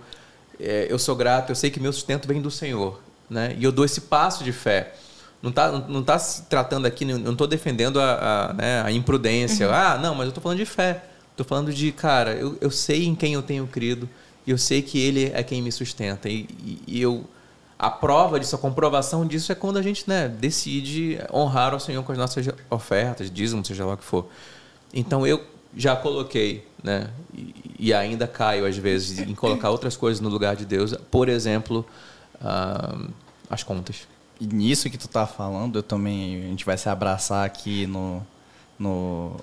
é, 0.60 0.86
eu 0.90 0.98
sou 0.98 1.16
grato, 1.16 1.50
eu 1.50 1.56
sei 1.56 1.70
que 1.70 1.80
meu 1.80 1.92
sustento 1.94 2.28
vem 2.28 2.42
do 2.42 2.50
Senhor. 2.50 3.00
Né? 3.28 3.56
E 3.58 3.64
eu 3.64 3.72
dou 3.72 3.84
esse 3.84 4.02
passo 4.02 4.44
de 4.44 4.52
fé. 4.52 4.92
Não 5.42 5.48
está 5.48 5.72
não 5.72 6.02
tá 6.02 6.18
se 6.18 6.42
tratando 6.42 6.84
aqui, 6.84 7.06
não 7.06 7.32
estou 7.32 7.46
defendendo 7.46 7.98
a, 7.98 8.50
a, 8.50 8.52
né, 8.52 8.82
a 8.82 8.92
imprudência. 8.92 9.70
Ah, 9.72 9.96
não, 9.96 10.14
mas 10.14 10.24
eu 10.24 10.28
estou 10.28 10.42
falando 10.42 10.58
de 10.58 10.66
fé. 10.66 11.04
Estou 11.30 11.46
falando 11.46 11.72
de, 11.72 11.90
cara, 11.92 12.32
eu, 12.34 12.58
eu 12.60 12.70
sei 12.70 13.06
em 13.06 13.14
quem 13.14 13.32
eu 13.32 13.40
tenho 13.40 13.66
crido 13.66 14.06
e 14.46 14.50
eu 14.50 14.58
sei 14.58 14.82
que 14.82 14.98
Ele 15.00 15.30
é 15.34 15.42
quem 15.42 15.62
me 15.62 15.72
sustenta. 15.72 16.28
E, 16.28 16.46
e- 16.62 16.82
e 16.86 17.00
eu, 17.00 17.24
a 17.78 17.88
prova 17.88 18.38
disso, 18.38 18.54
a 18.54 18.58
comprovação 18.58 19.26
disso 19.26 19.50
é 19.50 19.54
quando 19.54 19.78
a 19.78 19.82
gente 19.82 20.04
né, 20.06 20.28
decide 20.28 21.18
honrar 21.32 21.72
ao 21.72 21.80
Senhor 21.80 22.02
com 22.02 22.12
as 22.12 22.18
nossas 22.18 22.46
ofertas, 22.68 23.30
dízimo, 23.30 23.64
seja 23.64 23.86
lá 23.86 23.94
o 23.94 23.96
que 23.96 24.04
for. 24.04 24.26
Então 24.92 25.26
eu 25.26 25.42
já 25.76 25.94
coloquei, 25.96 26.66
né, 26.82 27.08
e, 27.32 27.54
e 27.78 27.94
ainda 27.94 28.26
caio 28.26 28.66
às 28.66 28.76
vezes 28.76 29.18
em 29.20 29.34
colocar 29.34 29.70
outras 29.70 29.96
coisas 29.96 30.20
no 30.20 30.28
lugar 30.28 30.56
de 30.56 30.64
Deus. 30.64 30.94
Por 31.10 31.28
exemplo, 31.28 31.86
ah, 32.42 32.98
as 33.48 33.62
contas. 33.62 34.08
E 34.40 34.46
nisso 34.46 34.88
que 34.90 34.96
tu 34.98 35.06
tá 35.08 35.26
falando, 35.26 35.78
eu 35.78 35.82
também. 35.82 36.36
A 36.44 36.46
gente 36.48 36.64
vai 36.64 36.76
se 36.78 36.88
abraçar 36.88 37.44
aqui 37.44 37.86
no. 37.86 38.22
No, 38.78 39.36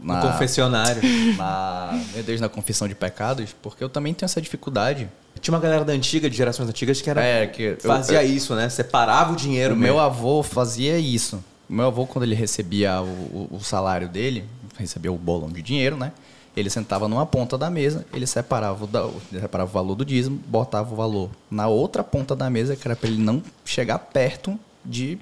No 0.00 0.20
confessionário. 0.20 1.02
na, 1.36 2.00
meu 2.14 2.22
Deus, 2.22 2.40
na 2.40 2.48
confissão 2.48 2.86
de 2.86 2.94
pecados, 2.94 3.54
porque 3.60 3.82
eu 3.82 3.88
também 3.88 4.14
tenho 4.14 4.26
essa 4.26 4.40
dificuldade. 4.40 5.08
Tinha 5.40 5.52
uma 5.54 5.60
galera 5.60 5.84
da 5.84 5.92
antiga, 5.92 6.30
de 6.30 6.36
gerações 6.36 6.68
antigas, 6.68 7.00
que 7.00 7.10
era 7.10 7.20
É, 7.22 7.46
que 7.48 7.76
fazia 7.80 8.24
eu- 8.24 8.30
isso, 8.30 8.54
né? 8.54 8.68
Separava 8.68 9.32
o 9.32 9.36
dinheiro 9.36 9.74
o 9.74 9.76
mesmo. 9.76 9.94
meu 9.94 10.00
avô 10.02 10.42
fazia 10.42 10.98
isso. 10.98 11.42
Meu 11.68 11.86
avô, 11.86 12.06
quando 12.06 12.22
ele 12.24 12.34
recebia 12.36 13.00
o, 13.02 13.06
o- 13.06 13.56
o 13.56 13.60
salário 13.60 14.08
dele, 14.08 14.44
recebia 14.78 15.12
o 15.12 15.16
bolão 15.16 15.48
de 15.50 15.60
dinheiro, 15.62 15.96
né? 15.96 16.12
Ele 16.56 16.70
sentava 16.70 17.06
numa 17.06 17.24
ponta 17.26 17.56
da 17.58 17.70
mesa, 17.70 18.04
ele 18.12 18.26
separava 18.26 18.84
o, 18.84 18.86
da- 18.86 19.08
ele 19.30 19.40
separava 19.40 19.70
o 19.70 19.72
valor 19.72 19.94
do 19.94 20.04
dízimo, 20.04 20.40
botava 20.46 20.92
o 20.92 20.96
valor 20.96 21.30
na 21.50 21.68
outra 21.68 22.02
ponta 22.02 22.34
da 22.34 22.48
mesa, 22.50 22.74
que 22.74 22.86
era 22.86 22.96
para 22.96 23.08
ele 23.08 23.18
não 23.22 23.42
chegar 23.64 23.98
perto 23.98 24.58
de 24.84 25.18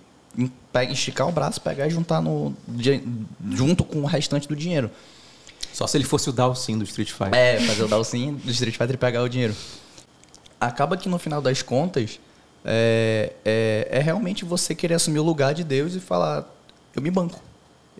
esticar 0.91 1.29
o 1.29 1.33
braço, 1.33 1.61
pegar 1.61 1.87
e 1.87 1.91
juntar 1.91 2.21
no, 2.23 2.55
junto 3.51 3.85
com 3.85 4.01
o 4.03 4.07
restante 4.07 4.47
do 4.47 4.55
dinheiro. 4.57 4.91
Só 5.73 5.87
se 5.87 5.97
ele 5.97 6.05
fosse 6.05 6.31
o 6.31 6.33
Dalsin 6.33 6.79
do 6.79 6.85
Street 6.85 7.11
Fighter. 7.11 7.35
É, 7.35 7.61
fazer 7.61 7.83
o 7.85 7.89
Dalsin 7.89 8.35
do 8.35 8.51
Street 8.51 8.75
Fighter 8.77 8.95
e 8.95 8.99
pegar 8.99 9.23
o 9.23 9.29
dinheiro. 9.29 9.55
Acaba 10.59 10.97
que 10.97 11.07
no 11.09 11.19
final 11.19 11.43
das 11.43 11.61
contas, 11.61 12.19
é, 12.65 13.33
é, 13.45 13.89
é 13.91 13.99
realmente 14.01 14.43
você 14.45 14.75
querer 14.75 14.95
assumir 14.95 15.19
o 15.19 15.23
lugar 15.23 15.53
de 15.53 15.63
Deus 15.63 15.95
e 15.95 16.01
falar: 16.01 16.47
eu 16.95 17.03
me 17.03 17.11
banco. 17.11 17.39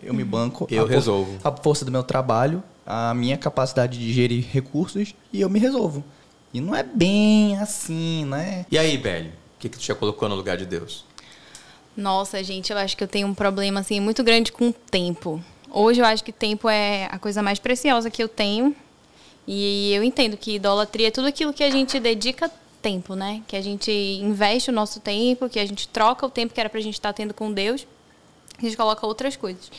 Eu 0.01 0.13
me 0.13 0.23
banco. 0.23 0.67
Eu 0.69 0.85
resolvo. 0.85 1.37
A 1.43 1.51
força 1.51 1.83
do 1.83 1.91
meu 1.91 2.03
trabalho, 2.03 2.63
a 2.85 3.13
minha 3.13 3.37
capacidade 3.37 3.97
de 3.97 4.13
gerir 4.13 4.45
recursos 4.49 5.13
e 5.31 5.41
eu 5.41 5.49
me 5.49 5.59
resolvo. 5.59 6.03
E 6.53 6.61
não 6.61 6.75
é 6.75 6.83
bem 6.83 7.57
assim, 7.57 8.25
né? 8.25 8.65
E 8.71 8.77
aí, 8.77 8.97
Belly? 8.97 9.29
O 9.29 9.59
que, 9.59 9.69
que 9.69 9.77
tu 9.77 9.83
já 9.83 9.95
colocou 9.95 10.29
no 10.29 10.35
lugar 10.35 10.57
de 10.57 10.65
Deus? 10.65 11.03
Nossa, 11.95 12.43
gente, 12.43 12.71
eu 12.71 12.77
acho 12.77 12.95
que 12.95 13.03
eu 13.03 13.07
tenho 13.07 13.27
um 13.27 13.33
problema 13.33 13.79
assim 13.79 13.99
muito 13.99 14.23
grande 14.23 14.51
com 14.51 14.69
o 14.69 14.73
tempo. 14.73 15.43
Hoje 15.69 15.99
eu 15.99 16.05
acho 16.05 16.23
que 16.23 16.31
tempo 16.31 16.69
é 16.69 17.07
a 17.11 17.17
coisa 17.17 17.41
mais 17.41 17.59
preciosa 17.59 18.09
que 18.09 18.21
eu 18.21 18.29
tenho. 18.29 18.75
E 19.47 19.93
eu 19.93 20.03
entendo 20.03 20.37
que 20.37 20.55
idolatria 20.55 21.07
é 21.07 21.11
tudo 21.11 21.27
aquilo 21.27 21.53
que 21.53 21.63
a 21.63 21.69
gente 21.69 21.99
dedica 21.99 22.51
tempo, 22.81 23.15
né? 23.15 23.41
Que 23.47 23.55
a 23.55 23.61
gente 23.61 23.91
investe 23.91 24.69
o 24.69 24.73
nosso 24.73 24.99
tempo, 24.99 25.49
que 25.49 25.59
a 25.59 25.65
gente 25.65 25.87
troca 25.87 26.25
o 26.25 26.29
tempo 26.29 26.53
que 26.53 26.59
era 26.59 26.69
pra 26.69 26.79
gente 26.79 26.93
estar 26.93 27.13
tendo 27.13 27.33
com 27.33 27.51
Deus, 27.51 27.87
a 28.57 28.61
gente 28.61 28.77
coloca 28.77 29.05
outras 29.05 29.35
coisas. 29.35 29.71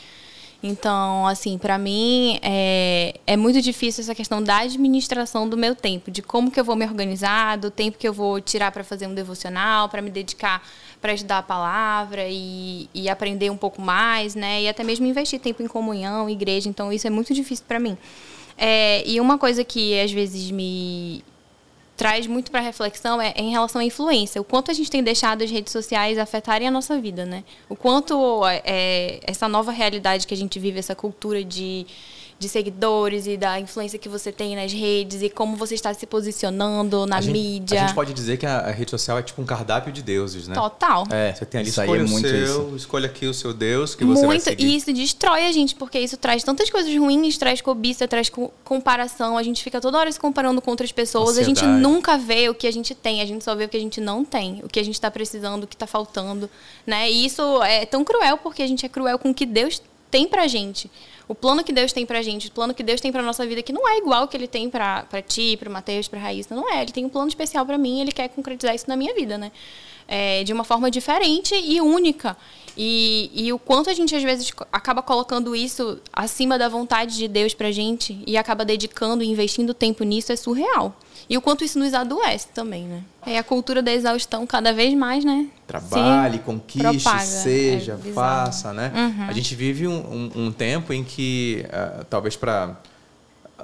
Então, 0.61 1.25
assim, 1.25 1.57
pra 1.57 1.77
mim 1.77 2.37
é, 2.41 3.17
é 3.25 3.37
muito 3.37 3.61
difícil 3.61 4.01
essa 4.01 4.13
questão 4.13 4.43
da 4.43 4.57
administração 4.57 5.47
do 5.47 5.55
meu 5.55 5.73
tempo, 5.73 6.11
de 6.11 6.21
como 6.21 6.51
que 6.51 6.59
eu 6.59 6.65
vou 6.65 6.75
me 6.75 6.85
organizar, 6.85 7.57
do 7.57 7.71
tempo 7.71 7.97
que 7.97 8.05
eu 8.05 8.11
vou 8.11 8.41
tirar 8.41 8.69
para 8.71 8.83
fazer 8.83 9.07
um 9.07 9.13
devocional, 9.13 9.87
para 9.87 10.01
me 10.01 10.09
dedicar 10.09 10.61
para 11.01 11.13
estudar 11.13 11.37
a 11.37 11.43
palavra 11.43 12.27
e, 12.27 12.89
e 12.93 13.07
aprender 13.07 13.49
um 13.49 13.57
pouco 13.57 13.81
mais, 13.81 14.35
né? 14.35 14.63
E 14.63 14.67
até 14.67 14.83
mesmo 14.83 15.05
investir 15.05 15.39
tempo 15.39 15.63
em 15.63 15.67
comunhão, 15.67 16.29
igreja. 16.29 16.67
Então, 16.67 16.91
isso 16.91 17.07
é 17.07 17.09
muito 17.09 17.33
difícil 17.33 17.63
para 17.65 17.79
mim. 17.79 17.97
É, 18.57 19.07
e 19.07 19.21
uma 19.21 19.37
coisa 19.37 19.63
que 19.63 19.97
às 19.97 20.11
vezes 20.11 20.51
me 20.51 21.23
traz 21.99 22.25
muito 22.25 22.49
para 22.49 22.61
reflexão 22.61 23.21
é 23.21 23.33
em 23.35 23.51
relação 23.51 23.81
à 23.81 23.83
influência. 23.83 24.39
O 24.39 24.43
quanto 24.45 24.71
a 24.71 24.73
gente 24.73 24.89
tem 24.89 25.03
deixado 25.03 25.43
as 25.43 25.51
redes 25.51 25.73
sociais 25.73 26.17
afetarem 26.17 26.65
a 26.65 26.71
nossa 26.71 26.97
vida, 26.97 27.25
né? 27.25 27.43
O 27.67 27.75
quanto 27.75 28.41
é, 28.47 29.19
essa 29.23 29.49
nova 29.49 29.69
realidade 29.73 30.25
que 30.25 30.33
a 30.33 30.37
gente 30.37 30.57
vive, 30.59 30.79
essa 30.79 30.95
cultura 30.95 31.43
de, 31.43 31.85
de 32.39 32.47
seguidores 32.47 33.27
e 33.27 33.35
da 33.35 33.59
influência 33.59 33.99
que 33.99 34.07
você 34.07 34.31
tem 34.31 34.55
nas 34.55 34.71
redes 34.71 35.21
e 35.21 35.29
como 35.29 35.57
você 35.57 35.75
está 35.75 35.93
se 35.93 36.07
posicionando 36.07 37.05
na 37.05 37.17
a 37.17 37.21
gente, 37.21 37.33
mídia. 37.33 37.83
A 37.83 37.87
gente 37.87 37.95
pode 37.95 38.13
dizer 38.13 38.37
que 38.37 38.45
a, 38.45 38.59
a, 38.59 38.71
rede 38.71 38.89
social 38.89 39.17
é 39.17 39.21
tipo 39.21 39.41
um 39.41 39.45
cardápio 39.45 39.91
de 39.91 40.01
deuses, 40.01 40.47
né? 40.47 40.55
Total. 40.55 41.05
É, 41.11 41.33
você 41.33 41.45
tem 41.45 41.59
ali, 41.59 41.69
isso 41.69 41.81
escolha 41.81 41.99
é 41.99 42.05
o 42.05 42.07
muito 42.07 42.29
seu, 42.29 42.67
isso. 42.67 42.75
escolha 42.77 43.07
aqui 43.07 43.25
o 43.25 43.33
seu 43.33 43.53
Deus 43.53 43.93
que 43.93 44.05
muito, 44.05 44.21
você 44.21 44.25
vai 44.25 44.39
seguir. 44.39 44.65
E 44.65 44.75
isso 44.77 44.93
destrói 44.93 45.47
a 45.47 45.51
gente, 45.51 45.75
porque 45.75 45.99
isso 45.99 46.15
traz 46.15 46.41
tantas 46.41 46.69
coisas 46.69 46.95
ruins, 46.95 47.37
traz 47.37 47.59
cobiça, 47.59 48.07
traz 48.07 48.29
co 48.29 48.49
comparação, 48.63 49.37
a 49.37 49.43
gente 49.43 49.61
fica 49.61 49.81
toda 49.81 49.97
hora 49.97 50.09
se 50.09 50.19
comparando 50.19 50.61
com 50.61 50.71
outras 50.71 50.93
pessoas, 50.93 51.37
Ansiedade. 51.37 51.59
a 51.59 51.67
gente 51.67 51.81
nunca 51.81 52.17
vê 52.17 52.47
o 52.47 52.55
que 52.55 52.67
a 52.67 52.71
gente 52.71 52.95
tem, 52.95 53.21
a 53.21 53.25
gente 53.25 53.43
só 53.43 53.53
vê 53.53 53.65
o 53.65 53.69
que 53.69 53.75
a 53.75 53.81
gente 53.81 53.99
não 53.99 54.23
tem, 54.23 54.61
o 54.63 54.69
que 54.69 54.79
a 54.79 54.83
gente 54.83 54.93
está 54.93 55.11
precisando, 55.11 55.65
o 55.65 55.67
que 55.67 55.75
está 55.75 55.87
faltando, 55.87 56.49
né? 56.87 57.11
E 57.11 57.25
isso 57.25 57.61
é 57.63 57.85
tão 57.85 58.05
cruel 58.05 58.37
porque 58.37 58.63
a 58.63 58.67
gente 58.67 58.85
é 58.85 58.89
cruel 58.89 59.19
com 59.19 59.31
o 59.31 59.33
que 59.33 59.45
Deus 59.45 59.81
tem 60.09 60.25
pra 60.25 60.47
gente. 60.47 60.89
O 61.29 61.35
plano 61.35 61.63
que 61.63 61.71
Deus 61.71 61.93
tem 61.93 62.07
pra 62.07 62.23
gente, 62.23 62.47
o 62.47 62.51
plano 62.51 62.73
que 62.73 62.81
Deus 62.81 62.99
tem 62.99 63.11
pra 63.11 63.21
nossa 63.21 63.45
vida, 63.45 63.61
que 63.61 63.71
não 63.71 63.87
é 63.87 63.99
igual 63.99 64.27
que 64.27 64.35
ele 64.35 64.47
tem 64.47 64.67
pra, 64.67 65.03
pra 65.03 65.21
ti, 65.21 65.55
pro 65.57 65.69
Mateus, 65.69 66.07
pra 66.07 66.19
Raíssa, 66.19 66.55
não 66.55 66.67
é. 66.67 66.81
Ele 66.81 66.91
tem 66.91 67.05
um 67.05 67.09
plano 67.09 67.27
especial 67.27 67.63
pra 67.67 67.77
mim, 67.77 68.01
ele 68.01 68.11
quer 68.11 68.29
concretizar 68.29 68.73
isso 68.73 68.85
na 68.87 68.95
minha 68.95 69.13
vida, 69.13 69.37
né? 69.37 69.51
É, 70.07 70.43
de 70.43 70.51
uma 70.51 70.63
forma 70.63 70.89
diferente 70.89 71.53
e 71.53 71.79
única. 71.79 72.35
E, 72.75 73.29
e 73.31 73.53
o 73.53 73.59
quanto 73.59 73.91
a 73.91 73.93
gente, 73.93 74.15
às 74.15 74.23
vezes, 74.23 74.51
acaba 74.71 75.03
colocando 75.03 75.55
isso 75.55 75.99
acima 76.11 76.57
da 76.57 76.67
vontade 76.67 77.15
de 77.15 77.27
Deus 77.27 77.53
pra 77.53 77.71
gente 77.71 78.19
e 78.25 78.35
acaba 78.35 78.65
dedicando 78.65 79.23
e 79.23 79.27
investindo 79.27 79.71
tempo 79.71 80.03
nisso 80.03 80.31
é 80.31 80.35
surreal. 80.35 80.97
E 81.29 81.37
o 81.37 81.41
quanto 81.41 81.63
isso 81.63 81.77
nos 81.77 81.93
adoece 81.93 82.47
também, 82.55 82.85
né? 82.85 83.03
É 83.25 83.37
a 83.37 83.43
cultura 83.43 83.83
da 83.83 83.93
exaustão 83.93 84.47
cada 84.47 84.73
vez 84.73 84.93
mais, 84.95 85.23
né? 85.23 85.45
Trabalhe, 85.67 86.37
Se 86.39 86.43
conquiste, 86.43 87.03
propaga. 87.03 87.19
seja, 87.25 87.99
É 88.03 88.11
faça, 88.11 88.73
né? 88.73 88.91
Uhum. 88.95 89.25
A 89.27 89.33
gente 89.33 89.53
vive 89.53 89.87
um, 89.87 89.93
um- 90.35 90.45
um 90.47 90.51
tempo 90.51 90.91
em 90.91 91.03
que, 91.03 91.63
ah, 91.71 92.03
talvez 92.09 92.35
para 92.35 92.75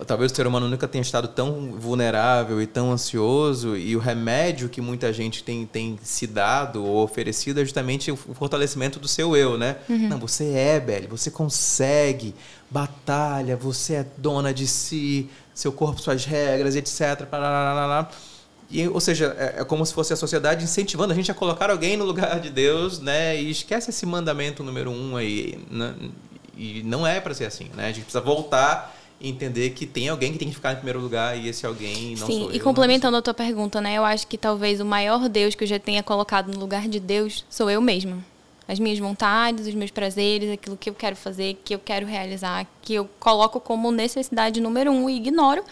talvez 0.06 0.30
o 0.30 0.36
ser 0.36 0.46
humano 0.46 0.68
nunca 0.68 0.90
tenha 0.90 1.02
estado 1.02 1.30
tão 1.30 1.72
vulnerável 1.72 2.62
e 2.62 2.68
tão 2.68 2.92
ansioso 2.92 3.78
e 3.78 3.96
o 3.96 4.00
remédio 4.00 4.68
que 4.68 4.82
muita 4.82 5.14
gente 5.14 5.42
tem, 5.42 5.66
tem 5.66 5.98
se 6.04 6.28
dado 6.28 6.84
ou 6.84 7.02
oferecido 7.02 7.62
é 7.62 7.64
justamente 7.64 8.12
o 8.12 8.18
fortalecimento 8.18 9.00
do 9.00 9.08
seu 9.08 9.38
eu, 9.38 9.58
né? 9.58 9.78
Uhum. 9.88 10.10
Não, 10.10 10.20
você 10.20 10.52
é, 10.52 10.82
Belly, 10.82 11.08
você 11.08 11.32
consegue, 11.32 12.36
batalha, 12.70 13.56
você 13.56 13.94
é 13.94 14.06
dona 14.18 14.54
de 14.54 14.68
si, 14.68 15.30
seu 15.56 15.72
corpo, 15.72 16.00
suas 16.00 16.26
regras, 16.26 16.76
etc. 16.76 17.26
parará. 17.26 18.10
E, 18.70 18.88
ou 18.88 19.00
seja, 19.00 19.36
é, 19.40 19.62
é 19.62 19.64
como 19.64 19.86
se 19.86 19.94
fosse 19.94 20.12
a 20.12 20.16
sociedade 20.16 20.64
incentivando 20.64 21.14
a 21.14 21.16
gente 21.16 21.32
a 21.32 21.34
colocar 21.34 21.70
alguém 21.72 21.96
no 21.96 22.04
lugar 22.04 22.40
de 22.40 22.50
Deus, 22.50 23.00
né? 23.00 23.40
E 23.40 23.50
esquece 23.50 23.90
esse 23.90 24.06
mandamento 24.06 24.64
número 24.64 24.92
um 24.92 25.16
aí. 25.16 25.60
né? 25.72 25.96
E 26.58 26.84
não 26.84 27.08
é 27.08 27.20
para 27.20 27.34
ser 27.34 27.46
assim, 27.46 27.70
né? 27.76 27.86
A 27.86 27.88
gente 27.88 28.02
precisa 28.02 28.22
voltar 28.22 28.96
e 29.20 29.30
entender 29.30 29.70
que 29.72 29.86
tem 29.86 30.10
alguém 30.10 30.34
que 30.34 30.38
tem 30.38 30.50
que 30.50 30.56
ficar 30.56 30.74
em 30.74 30.76
primeiro 30.76 31.00
lugar 31.00 31.38
e 31.38 31.48
esse 31.48 31.66
alguém 31.66 32.16
não 32.18 32.28
Sim, 32.28 32.40
sou 32.40 32.50
eu. 32.50 32.56
e 32.56 32.60
complementando 32.60 33.16
a 33.16 33.22
tua 33.22 33.34
pergunta, 33.34 33.80
né? 33.80 33.96
Eu 33.96 34.04
acho 34.04 34.28
que 34.28 34.38
talvez 34.38 34.82
o 34.82 34.86
maior 34.86 35.30
Deus 35.30 35.56
que 35.56 35.64
eu 35.64 35.68
já 35.68 35.80
tenha 35.80 36.04
colocado 36.04 36.52
no 36.52 36.60
lugar 36.60 36.88
de 36.88 37.00
Deus 37.00 37.46
sou 37.50 37.70
eu 37.70 37.82
mesma. 37.82 38.18
As 38.68 38.80
minhas 38.80 38.98
vontades, 38.98 39.68
os 39.68 39.74
meus 39.76 39.92
prazeres, 39.92 40.52
aquilo 40.52 40.76
que 40.76 40.90
eu 40.90 40.94
quero 40.94 41.16
fazer, 41.16 41.60
que 41.64 41.76
eu 41.76 41.80
quero 41.80 42.06
realizar, 42.06 42.66
que 42.82 42.94
eu 42.96 43.10
coloco 43.20 43.60
como 43.60 43.92
necessidade 43.92 44.60
número 44.60 44.92
um 44.92 45.10
e 45.10 45.18
ignoro 45.18 45.64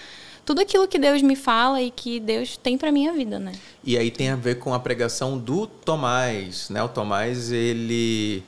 tudo 0.46 0.62
aquilo 0.62 0.88
que 0.88 1.00
Deus 1.00 1.22
me 1.22 1.36
fala 1.36 1.82
e 1.82 1.90
que 1.90 2.20
Deus 2.20 2.58
tem 2.58 2.78
pra 2.78 2.92
minha 2.92 3.14
vida, 3.14 3.40
né? 3.40 3.54
E 3.84 3.98
aí 3.98 4.12
tem 4.12 4.30
a 4.30 4.36
ver 4.36 4.60
com 4.60 4.74
a 4.74 4.80
pregação 4.80 5.38
do 5.38 5.66
Tomás, 5.66 6.70
né? 6.70 6.84
O 6.84 6.90
Tomás, 6.90 7.52
ele 7.52 8.44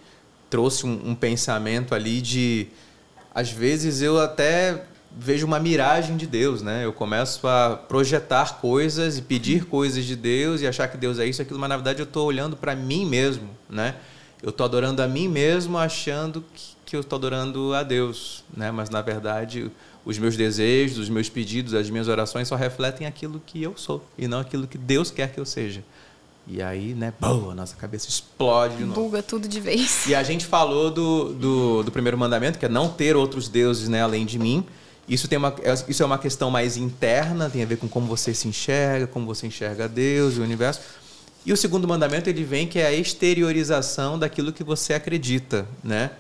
trouxe 0.50 0.86
um, 0.86 1.10
um 1.10 1.16
pensamento 1.16 1.96
ali 1.96 2.22
de... 2.22 2.68
Às 3.34 3.50
vezes 3.50 4.02
eu 4.02 4.20
até 4.20 4.84
vejo 5.18 5.46
uma 5.46 5.60
miragem 5.60 6.18
de 6.18 6.28
Deus, 6.28 6.62
né? 6.62 6.84
Eu 6.84 6.92
começo 6.92 7.48
a 7.48 7.78
projetar 7.88 8.60
coisas 8.60 9.18
e 9.18 9.22
pedir 9.22 9.66
coisas 9.66 10.04
de 10.04 10.16
Deus 10.16 10.62
e 10.62 10.68
achar 10.68 10.90
que 10.90 10.98
Deus 10.98 11.20
é 11.20 11.26
isso 11.26 11.42
aquilo, 11.42 11.60
mas 11.60 11.70
na 11.70 11.78
verdade 11.78 12.00
eu 12.00 12.06
estou 12.06 12.28
olhando 12.28 12.58
para 12.58 12.76
mim 12.76 13.06
mesmo, 13.06 13.50
né? 13.70 13.96
Eu 14.44 14.50
estou 14.50 14.66
adorando 14.66 15.02
a 15.02 15.08
mim 15.08 15.28
mesmo 15.28 15.78
achando 15.78 16.44
que, 16.54 16.64
que 16.86 16.96
eu 16.96 17.02
estou 17.02 17.18
adorando 17.18 17.74
a 17.74 17.84
Deus, 17.84 18.44
né? 18.56 18.72
Mas 18.72 18.90
na 18.90 19.02
verdade 19.02 19.72
os 20.06 20.18
meus 20.20 20.38
desejos, 20.38 21.00
os 21.00 21.10
meus 21.10 21.30
pedidos, 21.30 21.74
as 21.74 21.90
minhas 21.90 22.08
orações 22.08 22.48
só 22.48 22.56
refletem 22.56 23.08
aquilo 23.08 23.42
que 23.44 23.64
eu 23.64 23.74
sou 23.76 24.04
e 24.18 24.28
não 24.28 24.40
aquilo 24.40 24.68
que 24.68 24.78
Deus 24.78 25.10
quer 25.10 25.32
que 25.34 25.40
eu 25.40 25.46
seja. 25.46 25.84
E 26.48 26.62
aí, 26.62 26.94
né, 26.94 27.12
boa, 27.20 27.54
a 27.54 27.56
nossa 27.56 27.76
cabeça 27.76 28.08
explode 28.08 28.78
de 28.78 28.84
novo. 28.84 29.02
Buga 29.02 29.24
tudo 29.24 29.48
de 29.48 29.60
vez. 29.60 30.06
E 30.06 30.14
a 30.14 30.22
gente 30.22 30.46
falou 30.46 30.92
do, 30.92 31.34
do, 31.34 31.82
do 31.84 31.92
primeiro 31.92 32.16
mandamento, 32.20 32.60
que 32.60 32.66
é 32.68 32.70
não 32.70 32.88
ter 32.88 33.16
outros 33.16 33.48
deuses 33.50 33.90
né, 33.90 34.04
além 34.04 34.28
de 34.28 34.38
mim. 34.38 34.64
Isso, 35.10 35.28
tem 35.28 35.40
uma, 35.40 35.56
é- 35.64 35.74
isso 35.88 36.04
é 36.04 36.06
uma 36.06 36.20
questão 36.20 36.52
mais 36.52 36.78
interna, 36.78 37.50
tem 37.50 37.64
a 37.64 37.66
ver 37.66 37.78
com 37.78 37.88
como 37.88 38.06
você 38.06 38.32
se 38.32 38.48
enxerga, 38.48 39.08
como 39.08 39.26
você 39.26 39.48
enxerga 39.48 39.88
Deus 39.88 40.36
e 40.38 40.40
o 40.40 40.44
universo. 40.44 40.82
E 41.46 41.54
o 41.54 41.58
segundo 41.58 41.88
mandamento 41.88 42.30
ele 42.30 42.44
vem 42.44 42.68
que 42.68 42.80
é 42.80 42.88
a 42.88 42.92
exteriorização 42.92 44.18
daquilo 44.18 44.52
que 44.52 44.64
você 44.64 44.94
acredita, 44.94 45.68
né? 45.84 46.12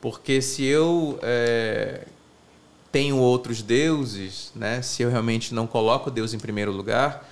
Porque 0.00 0.42
se 0.42 0.64
eu 0.64 1.18
é, 1.22 2.06
tenho 2.90 3.16
outros 3.16 3.62
deuses, 3.62 4.50
né? 4.56 4.82
Se 4.82 5.02
eu 5.02 5.10
realmente 5.10 5.54
não 5.54 5.66
coloco 5.66 6.10
Deus 6.10 6.34
em 6.34 6.38
primeiro 6.38 6.72
lugar, 6.72 7.28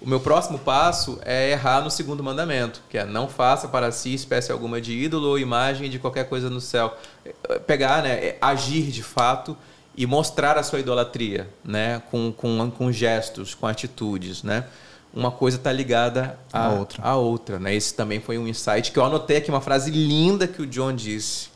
o 0.00 0.08
meu 0.08 0.18
próximo 0.18 0.58
passo 0.58 1.18
é 1.24 1.50
errar 1.50 1.80
no 1.80 1.90
segundo 1.90 2.22
mandamento, 2.22 2.80
que 2.88 2.98
é 2.98 3.04
não 3.04 3.28
faça 3.28 3.68
para 3.68 3.92
si 3.92 4.14
espécie 4.14 4.50
alguma 4.50 4.80
de 4.80 4.92
ídolo 4.92 5.28
ou 5.28 5.38
imagem 5.38 5.90
de 5.90 5.98
qualquer 5.98 6.28
coisa 6.28 6.48
no 6.48 6.60
céu. 6.60 6.96
É, 7.24 7.58
Pegar, 7.60 8.02
né, 8.02 8.12
é 8.12 8.38
agir 8.40 8.90
de 8.90 9.02
fato 9.02 9.56
e 9.96 10.06
mostrar 10.06 10.56
a 10.56 10.62
sua 10.62 10.80
idolatria, 10.80 11.48
né, 11.64 12.00
com, 12.10 12.32
com, 12.32 12.70
com 12.70 12.90
gestos, 12.90 13.54
com 13.54 13.66
atitudes, 13.66 14.42
né? 14.42 14.64
Uma 15.14 15.30
coisa 15.30 15.58
está 15.58 15.70
ligada 15.70 16.38
à 16.52 16.66
A 16.66 16.70
outra. 16.72 17.02
A 17.02 17.16
outra, 17.16 17.58
né? 17.58 17.74
Esse 17.74 17.92
também 17.94 18.20
foi 18.20 18.38
um 18.38 18.48
insight 18.48 18.90
que 18.92 18.98
eu 18.98 19.04
anotei 19.04 19.36
aqui 19.36 19.50
uma 19.50 19.60
frase 19.60 19.90
linda 19.90 20.46
que 20.48 20.62
o 20.62 20.66
John 20.66 20.94
disse. 20.94 21.48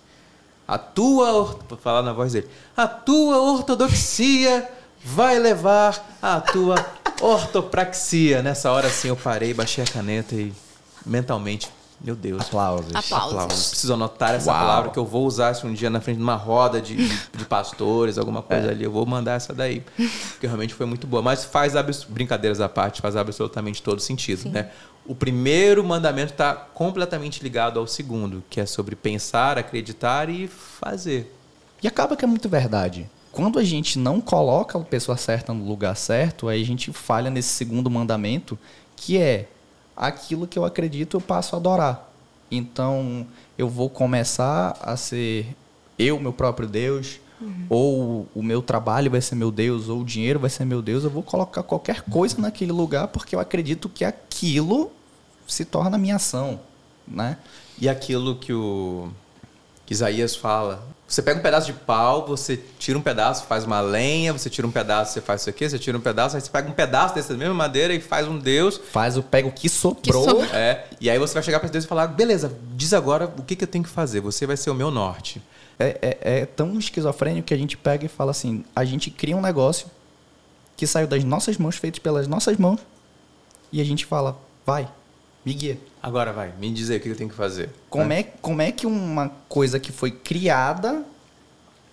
A 0.69 0.77
tua, 0.77 1.33
or- 1.33 1.59
vou 1.69 1.79
falar 1.79 2.03
na 2.03 2.13
voz 2.13 2.33
dele. 2.35 2.49
A 2.77 2.87
tua 2.87 3.41
ortodoxia 3.41 4.69
vai 5.03 5.39
levar 5.39 6.17
à 6.21 6.41
tua 6.41 6.75
ortopraxia. 7.23 8.43
Nessa 8.43 8.71
hora 8.71 8.89
assim 8.89 9.09
eu 9.09 9.17
parei, 9.17 9.55
baixei 9.55 9.85
a 9.85 9.87
caneta 9.87 10.35
e 10.35 10.53
mentalmente, 11.05 11.69
meu 12.01 12.15
Deus. 12.15 12.43
Aplausos. 12.43 12.95
Aplausos. 12.95 13.69
Preciso 13.71 13.95
anotar 13.95 14.35
essa 14.35 14.51
Uau. 14.51 14.61
palavra 14.61 14.91
que 14.91 14.99
eu 14.99 15.05
vou 15.05 15.27
usar 15.27 15.53
isso 15.53 15.67
um 15.67 15.73
dia 15.73 15.91
na 15.91 16.01
frente 16.01 16.19
de 16.19 16.23
uma 16.23 16.35
roda 16.35 16.81
de, 16.81 16.97
de 16.97 17.45
pastores, 17.45 18.19
alguma 18.19 18.43
coisa 18.43 18.71
ali. 18.71 18.85
Eu 18.85 18.93
vou 18.93 19.07
mandar 19.07 19.35
essa 19.35 19.53
daí. 19.53 19.83
Porque 20.31 20.47
realmente 20.47 20.75
foi 20.75 20.87
muito 20.87 21.07
boa. 21.07 21.23
Mas 21.23 21.45
faz 21.45 21.75
brincadeiras 22.09 22.61
à 22.61 22.69
parte, 22.69 23.01
faz 23.01 23.17
absolutamente 23.17 23.83
todo 23.83 24.01
sentido. 24.01 24.49
Né? 24.51 24.71
O 25.07 25.15
primeiro 25.15 25.83
mandamento 25.83 26.33
está 26.33 26.55
completamente 26.55 27.43
ligado 27.43 27.79
ao 27.79 27.87
segundo, 27.87 28.43
que 28.51 28.61
é 28.61 28.67
sobre 28.67 28.95
pensar, 28.95 29.57
acreditar 29.59 30.29
e 30.29 30.49
fazer. 30.49 31.33
E 31.83 31.89
acaba 31.89 32.17
que 32.17 32.25
é 32.25 32.29
muito 32.29 32.49
verdade. 32.49 33.09
Quando 33.31 33.59
a 33.59 33.65
gente 33.65 33.99
não 33.99 34.21
coloca 34.21 34.79
a 34.79 34.83
pessoa 34.83 35.17
certa 35.17 35.53
no 35.53 35.65
lugar 35.65 35.95
certo, 35.95 36.49
aí 36.49 36.63
a 36.63 36.65
gente 36.65 36.93
falha 36.93 37.31
nesse 37.31 37.51
segundo 37.51 37.91
mandamento, 37.91 38.59
que 38.97 39.19
é 39.19 39.49
aquilo 39.97 40.47
que 40.47 40.59
eu 40.59 40.65
acredito 40.65 41.17
eu 41.17 41.21
passo 41.21 41.55
a 41.55 41.59
adorar. 41.59 42.11
Então, 42.51 43.27
eu 43.57 43.69
vou 43.69 43.89
começar 43.91 44.77
a 44.81 44.97
ser 44.97 45.57
eu, 45.99 46.21
meu 46.21 46.33
próprio 46.33 46.69
Deus, 46.69 47.19
ou 47.69 48.27
o 48.35 48.43
meu 48.43 48.63
trabalho 48.63 49.11
vai 49.11 49.21
ser 49.21 49.35
meu 49.35 49.51
Deus, 49.51 49.89
ou 49.89 50.01
o 50.01 50.05
dinheiro 50.05 50.39
vai 50.39 50.51
ser 50.51 50.65
meu 50.65 50.81
Deus. 50.81 51.05
Eu 51.05 51.11
vou 51.11 51.23
colocar 51.23 51.63
qualquer 51.63 52.03
coisa 52.03 52.41
naquele 52.41 52.73
lugar 52.73 53.09
porque 53.09 53.35
eu 53.35 53.41
acredito 53.41 53.89
que 53.89 54.05
aquilo 54.05 54.91
se 55.47 55.65
torna 55.65 55.99
minha 55.99 56.17
ação, 56.17 56.61
né? 57.07 57.37
E 57.79 57.89
aquilo 57.89 58.37
que 58.37 58.53
o 58.53 59.11
que 59.85 59.93
Isaías 59.93 60.35
fala. 60.35 60.83
Você 61.09 61.23
pega 61.23 61.39
um 61.39 61.43
pedaço 61.43 61.67
de 61.67 61.73
pau, 61.73 62.27
você 62.27 62.61
tira 62.81 62.99
um 62.99 63.01
pedaço, 63.03 63.45
faz 63.47 63.65
uma 63.65 63.81
lenha, 63.81 64.33
você 64.33 64.51
tira 64.51 64.67
um 64.67 64.73
pedaço, 64.73 65.13
você 65.13 65.21
faz 65.21 65.43
isso 65.43 65.51
aqui, 65.51 65.69
você 65.69 65.79
tira 65.79 65.97
um 65.97 66.01
pedaço, 66.01 66.35
aí 66.35 66.43
você 66.43 66.51
pega 66.51 66.69
um 66.69 66.73
pedaço 66.73 67.15
dessa 67.15 67.33
mesma 67.35 67.55
madeira 67.55 67.95
e 67.95 68.01
faz 68.01 68.27
um 68.27 68.37
Deus. 68.37 68.81
Faz 68.93 69.17
o 69.17 69.23
pega 69.23 69.47
o 69.47 69.53
que 69.53 69.69
sobrou. 69.69 70.25
sobrou. 70.25 70.45
É, 70.53 70.85
e 71.01 71.09
aí 71.09 71.19
você 71.19 71.33
vai 71.35 71.43
chegar 71.45 71.61
para 71.61 71.69
Deus 71.69 71.85
e 71.85 71.87
falar: 71.87 72.09
beleza, 72.09 72.53
diz 72.75 72.93
agora 72.93 73.33
o 73.39 73.43
que, 73.45 73.55
que 73.55 73.63
eu 73.63 73.69
tenho 73.69 73.85
que 73.85 73.91
fazer, 73.91 74.21
você 74.21 74.47
vai 74.47 74.57
ser 74.57 74.71
o 74.71 74.75
meu 74.75 74.91
norte. 74.91 75.41
É, 75.79 75.99
é- 76.03 76.39
é 76.41 76.47
tão 76.47 76.77
esquizofrênico 76.79 77.47
que 77.49 77.55
a 77.55 77.59
gente 77.59 77.77
pega 77.77 78.05
e 78.05 78.09
fala 78.09 78.33
assim: 78.33 78.65
a 78.75 78.85
gente 78.85 79.09
cria 79.11 79.37
um 79.37 79.41
negócio 79.43 79.87
que 80.77 80.87
saiu 80.87 81.07
das 81.07 81.23
nossas 81.23 81.57
mãos, 81.57 81.77
feito 81.77 82.01
pelas 82.01 82.27
nossas 82.27 82.57
mãos, 82.59 82.81
e 83.73 83.81
a 83.81 83.85
gente 83.85 84.05
fala, 84.05 84.37
vai, 84.65 84.89
me 85.47 85.55
guia. 85.55 85.79
Agora 86.03 86.33
vai, 86.33 86.53
me 86.59 86.73
diz 86.73 86.91
aí 86.91 86.97
o 86.97 87.01
que 87.01 87.09
eu 87.09 87.15
tenho 87.15 87.31
que 87.31 87.37
fazer. 87.37 87.71
Como 87.89 88.13
é, 88.13 88.25
como 88.25 88.61
é 88.61 88.73
que 88.73 88.85
uma 88.85 89.29
coisa 89.49 89.79
que 89.79 89.93
foi 89.93 90.11
criada 90.11 91.05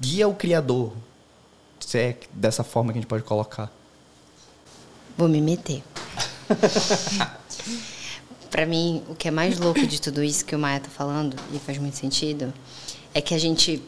guia 0.02 0.28
o 0.28 0.34
criador? 0.34 0.92
Se 1.80 2.00
é 2.00 2.18
dessa 2.34 2.63
forma 2.63 2.92
que 2.92 2.98
a 2.98 3.02
gente 3.02 3.10
pode 3.10 3.24
colocar. 3.24 3.72
Vou 5.16 5.30
me 5.30 5.39
meter. 5.39 5.84
Pra 8.50 8.66
mim, 8.66 9.04
o 9.08 9.13
que 9.13 9.28
é 9.28 9.32
mais 9.32 9.60
louco 9.60 9.86
de 9.86 10.02
tudo 10.02 10.24
isso 10.24 10.44
que 10.44 10.56
o 10.56 10.60
Maia 10.60 10.80
tá 10.80 10.89
falando, 10.89 11.36
e 11.54 11.60
faz 11.60 11.78
muito 11.78 11.98
sentido, 11.98 12.52
é 13.13 13.22
que 13.22 13.36
a 13.36 13.38
gente 13.38 13.84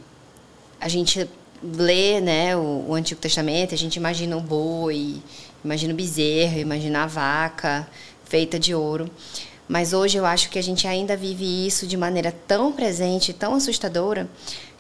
a 0.80 0.88
gente 0.88 1.28
lê 1.64 2.22
né, 2.22 2.56
o, 2.56 2.86
o 2.90 2.94
Antigo 2.94 3.20
Testamento, 3.20 3.74
a 3.74 3.78
gente 3.78 3.96
imagina 3.96 4.38
o 4.38 4.42
boi, 4.42 5.20
imagina 5.64 5.94
o 5.94 5.96
bezerro, 5.96 6.60
imagina 6.60 7.04
a 7.04 7.08
vaca 7.08 7.88
feita 8.26 8.60
de 8.60 8.76
ouro. 8.76 9.10
Mas 9.68 9.94
hoje 9.94 10.18
eu 10.18 10.26
acho 10.26 10.50
que 10.50 10.60
a 10.60 10.64
gente 10.64 10.88
ainda 10.88 11.18
vive 11.18 11.66
isso 11.66 11.88
de 11.88 11.98
maneira 11.98 12.32
tão 12.32 12.72
presente, 12.72 13.34
tão 13.34 13.56
assustadora, 13.56 14.30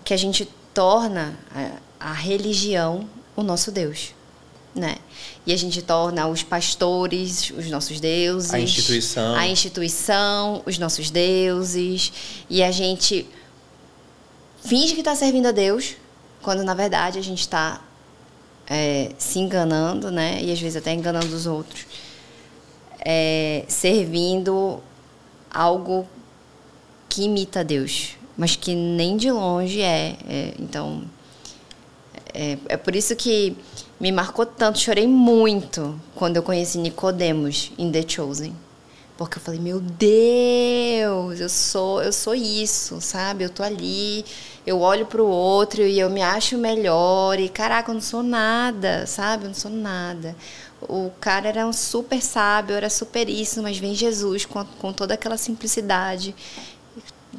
que 0.03 0.13
a 0.13 0.17
gente 0.17 0.47
torna 0.73 1.37
a, 1.99 2.11
a 2.11 2.13
religião 2.13 3.07
o 3.35 3.43
nosso 3.43 3.71
Deus. 3.71 4.13
Né? 4.75 4.97
E 5.45 5.53
a 5.53 5.57
gente 5.57 5.81
torna 5.81 6.27
os 6.27 6.43
pastores 6.43 7.49
os 7.51 7.67
nossos 7.69 7.99
deuses. 7.99 8.53
A 8.53 8.59
instituição. 8.59 9.35
A 9.35 9.47
instituição, 9.47 10.61
os 10.65 10.77
nossos 10.77 11.09
deuses. 11.09 12.11
E 12.49 12.61
a 12.61 12.71
gente 12.71 13.25
finge 14.63 14.93
que 14.93 14.99
está 14.99 15.15
servindo 15.15 15.47
a 15.47 15.51
Deus, 15.51 15.95
quando 16.41 16.63
na 16.63 16.73
verdade 16.73 17.17
a 17.17 17.21
gente 17.21 17.39
está 17.39 17.81
é, 18.67 19.11
se 19.17 19.39
enganando, 19.39 20.11
né? 20.11 20.41
E 20.43 20.51
às 20.51 20.59
vezes 20.59 20.75
até 20.75 20.93
enganando 20.93 21.33
os 21.33 21.45
outros. 21.47 21.85
É, 23.07 23.63
servindo 23.67 24.81
algo 25.51 26.07
que 27.07 27.23
imita 27.23 27.63
Deus, 27.63 28.17
mas 28.35 28.55
que 28.55 28.75
nem 28.75 29.15
de 29.15 29.31
longe 29.31 29.81
é. 29.81 30.17
é 30.27 30.53
então, 30.59 31.03
é, 32.33 32.57
é 32.67 32.77
por 32.77 32.95
isso 32.95 33.15
que 33.15 33.55
me 33.99 34.11
marcou 34.11 34.45
tanto, 34.45 34.79
chorei 34.79 35.07
muito 35.07 35.99
quando 36.15 36.35
eu 36.35 36.43
conheci 36.43 36.77
Nicodemos 36.77 37.71
em 37.77 37.89
The 37.91 38.03
Chosen. 38.07 38.53
Porque 39.17 39.37
eu 39.37 39.41
falei, 39.41 39.61
meu 39.61 39.79
Deus, 39.79 41.39
eu 41.39 41.47
sou, 41.47 42.03
eu 42.03 42.11
sou 42.11 42.35
isso, 42.35 42.99
sabe? 42.99 43.45
Eu 43.45 43.49
tô 43.49 43.63
ali, 43.63 44.25
eu 44.67 44.81
olho 44.81 45.05
pro 45.05 45.25
outro 45.25 45.81
e 45.83 45.97
eu 45.97 46.09
me 46.09 46.21
acho 46.21 46.57
melhor 46.57 47.39
e 47.39 47.47
caraca, 47.47 47.91
eu 47.91 47.93
não 47.93 48.01
sou 48.01 48.21
nada, 48.21 49.07
sabe? 49.07 49.45
Eu 49.45 49.47
não 49.47 49.55
sou 49.55 49.71
nada. 49.71 50.35
O 50.87 51.11
cara 51.19 51.49
era 51.49 51.67
um 51.67 51.73
super 51.73 52.21
sábio, 52.21 52.75
era 52.75 52.89
super 52.89 53.29
isso, 53.29 53.61
mas 53.61 53.77
vem 53.77 53.95
Jesus 53.95 54.45
com, 54.45 54.63
com 54.63 54.93
toda 54.93 55.13
aquela 55.13 55.37
simplicidade, 55.37 56.35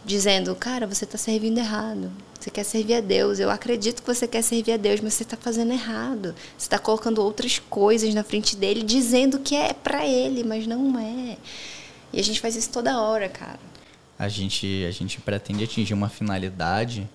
dizendo, 0.05 0.55
cara, 0.55 0.87
você 0.87 1.05
está 1.05 1.19
servindo 1.19 1.59
errado. 1.59 2.11
Você 2.39 2.51
quer 2.51 2.65
servir 2.65 2.95
a 2.95 3.01
Deus. 3.01 3.41
Eu 3.41 3.51
acredito 3.51 4.03
que 4.03 4.07
você 4.07 4.29
quer 4.29 4.43
servir 4.43 4.73
a 4.73 4.77
Deus, 4.77 5.01
mas 5.01 5.15
você 5.15 5.25
está 5.25 5.37
fazendo 5.37 5.73
errado. 5.73 6.35
Você 6.57 6.67
está 6.67 6.79
colocando 6.79 7.19
outras 7.19 7.59
coisas 7.59 8.15
na 8.15 8.23
frente 8.23 8.57
dele, 8.57 8.83
dizendo 8.83 9.39
que 9.41 9.57
é 9.57 9.73
para 9.73 10.07
ele, 10.07 10.45
mas 10.45 10.67
não 10.67 10.99
é. 10.99 11.37
E 12.13 12.21
a 12.21 12.23
gente 12.23 12.41
faz 12.41 12.55
isso 12.55 12.71
toda 12.71 13.01
hora, 13.01 13.29
cara. 13.29 13.59
A 14.19 14.29
gente, 14.29 14.85
a 14.87 14.91
gente 14.91 15.21
pretende 15.21 15.65
atingir 15.65 15.93
uma 15.93 16.09
finalidade 16.09 17.09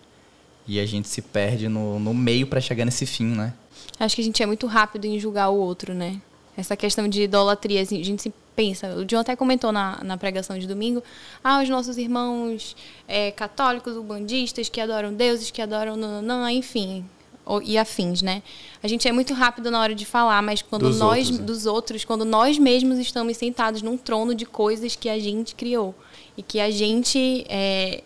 e 0.68 0.80
a 0.80 0.86
gente 0.86 1.08
se 1.08 1.22
perde 1.22 1.68
no, 1.68 2.00
no 2.00 2.14
meio 2.14 2.48
para 2.48 2.62
chegar 2.62 2.86
nesse 2.86 3.06
fim, 3.06 3.26
né? 3.26 3.54
Acho 4.00 4.16
que 4.16 4.22
a 4.22 4.26
gente 4.26 4.42
é 4.42 4.46
muito 4.46 4.68
rápido 4.68 5.06
em 5.06 5.20
julgar 5.20 5.50
o 5.50 5.56
outro, 5.56 5.94
né? 5.94 6.20
Essa 6.58 6.76
questão 6.76 7.08
de 7.08 7.24
idolatria, 7.24 7.82
assim, 7.82 8.00
a 8.00 8.04
gente 8.04 8.22
se 8.22 8.34
pensa. 8.56 8.96
O 8.96 9.06
John 9.06 9.20
até 9.20 9.36
comentou 9.36 9.72
na, 9.72 10.04
na 10.04 10.18
pregação 10.18 10.58
de 10.58 10.68
domingo: 10.68 11.02
ah, 11.44 11.62
os 11.62 11.70
nossos 11.70 11.98
irmãos 11.98 12.76
é, 13.08 13.32
católicos, 13.32 13.96
ubandistas, 13.96 14.70
que 14.70 14.82
adoram 14.82 15.14
deuses, 15.14 15.50
que 15.52 15.62
adoram 15.62 15.96
nananã, 15.96 16.52
enfim, 16.52 17.06
ou, 17.46 17.62
e 17.62 17.78
afins, 17.78 18.22
né? 18.22 18.44
A 18.84 18.88
gente 18.88 19.08
é 19.08 19.12
muito 19.12 19.34
rápido 19.34 19.72
na 19.72 19.80
hora 19.80 19.96
de 19.96 20.06
falar, 20.06 20.42
mas 20.42 20.62
quando 20.62 20.84
Dos 20.84 21.00
nós, 21.00 21.28
outros, 21.28 21.40
né? 21.40 21.46
dos 21.46 21.66
outros, 21.66 22.06
quando 22.06 22.26
nós 22.26 22.58
mesmos 22.58 23.00
estamos 23.00 23.38
sentados 23.38 23.82
num 23.82 23.98
trono 23.98 24.36
de 24.36 24.46
coisas 24.46 24.96
que 24.96 25.10
a 25.10 25.20
gente 25.20 25.56
criou 25.56 25.96
e 26.38 26.44
que 26.44 26.60
a 26.60 26.70
gente 26.70 27.46
é, 27.50 28.04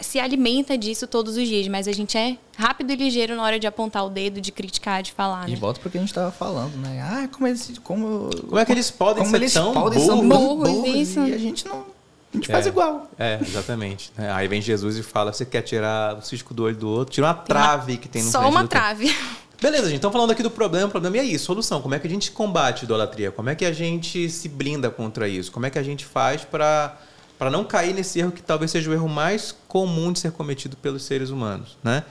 se 0.00 0.18
alimenta 0.20 0.76
disso 0.78 1.06
todos 1.06 1.36
os 1.36 1.46
dias, 1.48 1.66
mas 1.68 1.88
a 1.88 1.92
gente 1.92 2.16
é 2.16 2.36
rápido 2.56 2.92
e 2.92 2.96
ligeiro 2.96 3.34
na 3.36 3.42
hora 3.42 3.58
de 3.58 3.66
apontar 3.66 4.04
o 4.06 4.10
dedo, 4.10 4.40
de 4.40 4.52
criticar, 4.52 5.02
de 5.02 5.12
falar, 5.12 5.48
E 5.48 5.52
né? 5.52 5.56
volta 5.58 5.80
porque 5.80 5.98
a 5.98 6.00
gente 6.00 6.12
tava 6.12 6.30
falando, 6.30 6.74
né? 6.76 7.00
Ah, 7.02 7.28
como 7.30 7.46
eles. 7.46 7.72
Como, 7.82 8.30
Como 8.48 8.58
é 8.58 8.64
que 8.64 8.72
eles 8.72 8.90
podem 8.90 9.18
como 9.24 9.30
ser 9.30 9.36
eles 9.36 9.52
tão 9.52 9.72
podem 9.72 9.98
burros? 10.06 10.26
Burros, 10.26 10.70
burros 10.70 10.94
isso. 10.96 11.20
E 11.20 11.34
a 11.34 11.38
gente 11.38 11.66
não. 11.66 11.80
A 12.32 12.36
gente 12.36 12.48
faz 12.48 12.64
É. 12.66 12.68
igual. 12.70 13.10
É, 13.18 13.38
exatamente. 13.42 14.10
É, 14.16 14.30
Aí 14.30 14.48
vem 14.48 14.60
Jesus 14.62 14.96
e 14.96 15.02
fala: 15.02 15.32
você 15.32 15.44
quer 15.44 15.62
tirar 15.62 16.16
o 16.16 16.22
cisco 16.22 16.54
do 16.54 16.64
olho 16.64 16.76
do 16.76 16.88
outro? 16.88 17.14
Tira 17.14 17.26
uma 17.26 17.34
trave 17.34 17.96
que 17.98 18.08
tem 18.08 18.22
no 18.22 18.30
Só 18.30 18.48
uma 18.48 18.66
trave. 18.66 19.14
Beleza, 19.60 19.84
gente. 19.84 19.96
Estamos 19.96 20.12
falando 20.12 20.30
aqui 20.32 20.42
do 20.42 20.50
problema. 20.50 20.86
O 20.88 20.90
problema 20.90 21.18
é 21.18 21.24
isso. 21.24 21.44
Solução. 21.44 21.80
Como 21.80 21.94
é 21.94 21.98
que 21.98 22.06
a 22.06 22.10
gente 22.10 22.32
combate 22.32 22.82
a 22.82 22.84
idolatria? 22.84 23.30
Como 23.30 23.48
é 23.48 23.54
que 23.54 23.64
a 23.64 23.72
gente 23.72 24.28
se 24.28 24.48
blinda 24.48 24.90
contra 24.90 25.28
isso? 25.28 25.52
Como 25.52 25.66
é 25.66 25.70
que 25.70 25.78
a 25.78 25.82
gente 25.82 26.04
faz 26.04 26.42
para 26.44 26.96
para 27.42 27.50
não 27.50 27.64
cair 27.64 27.92
nesse 27.92 28.20
erro 28.20 28.30
que 28.30 28.40
talvez 28.40 28.70
seja 28.70 28.88
o 28.88 28.94
erro 28.94 29.08
mais 29.08 29.52
comum 29.66 30.12
de 30.12 30.20
ser 30.20 30.30
cometido 30.30 30.76
pelos 30.76 31.02
seres 31.02 31.28
humanos, 31.28 31.76
né? 31.82 32.04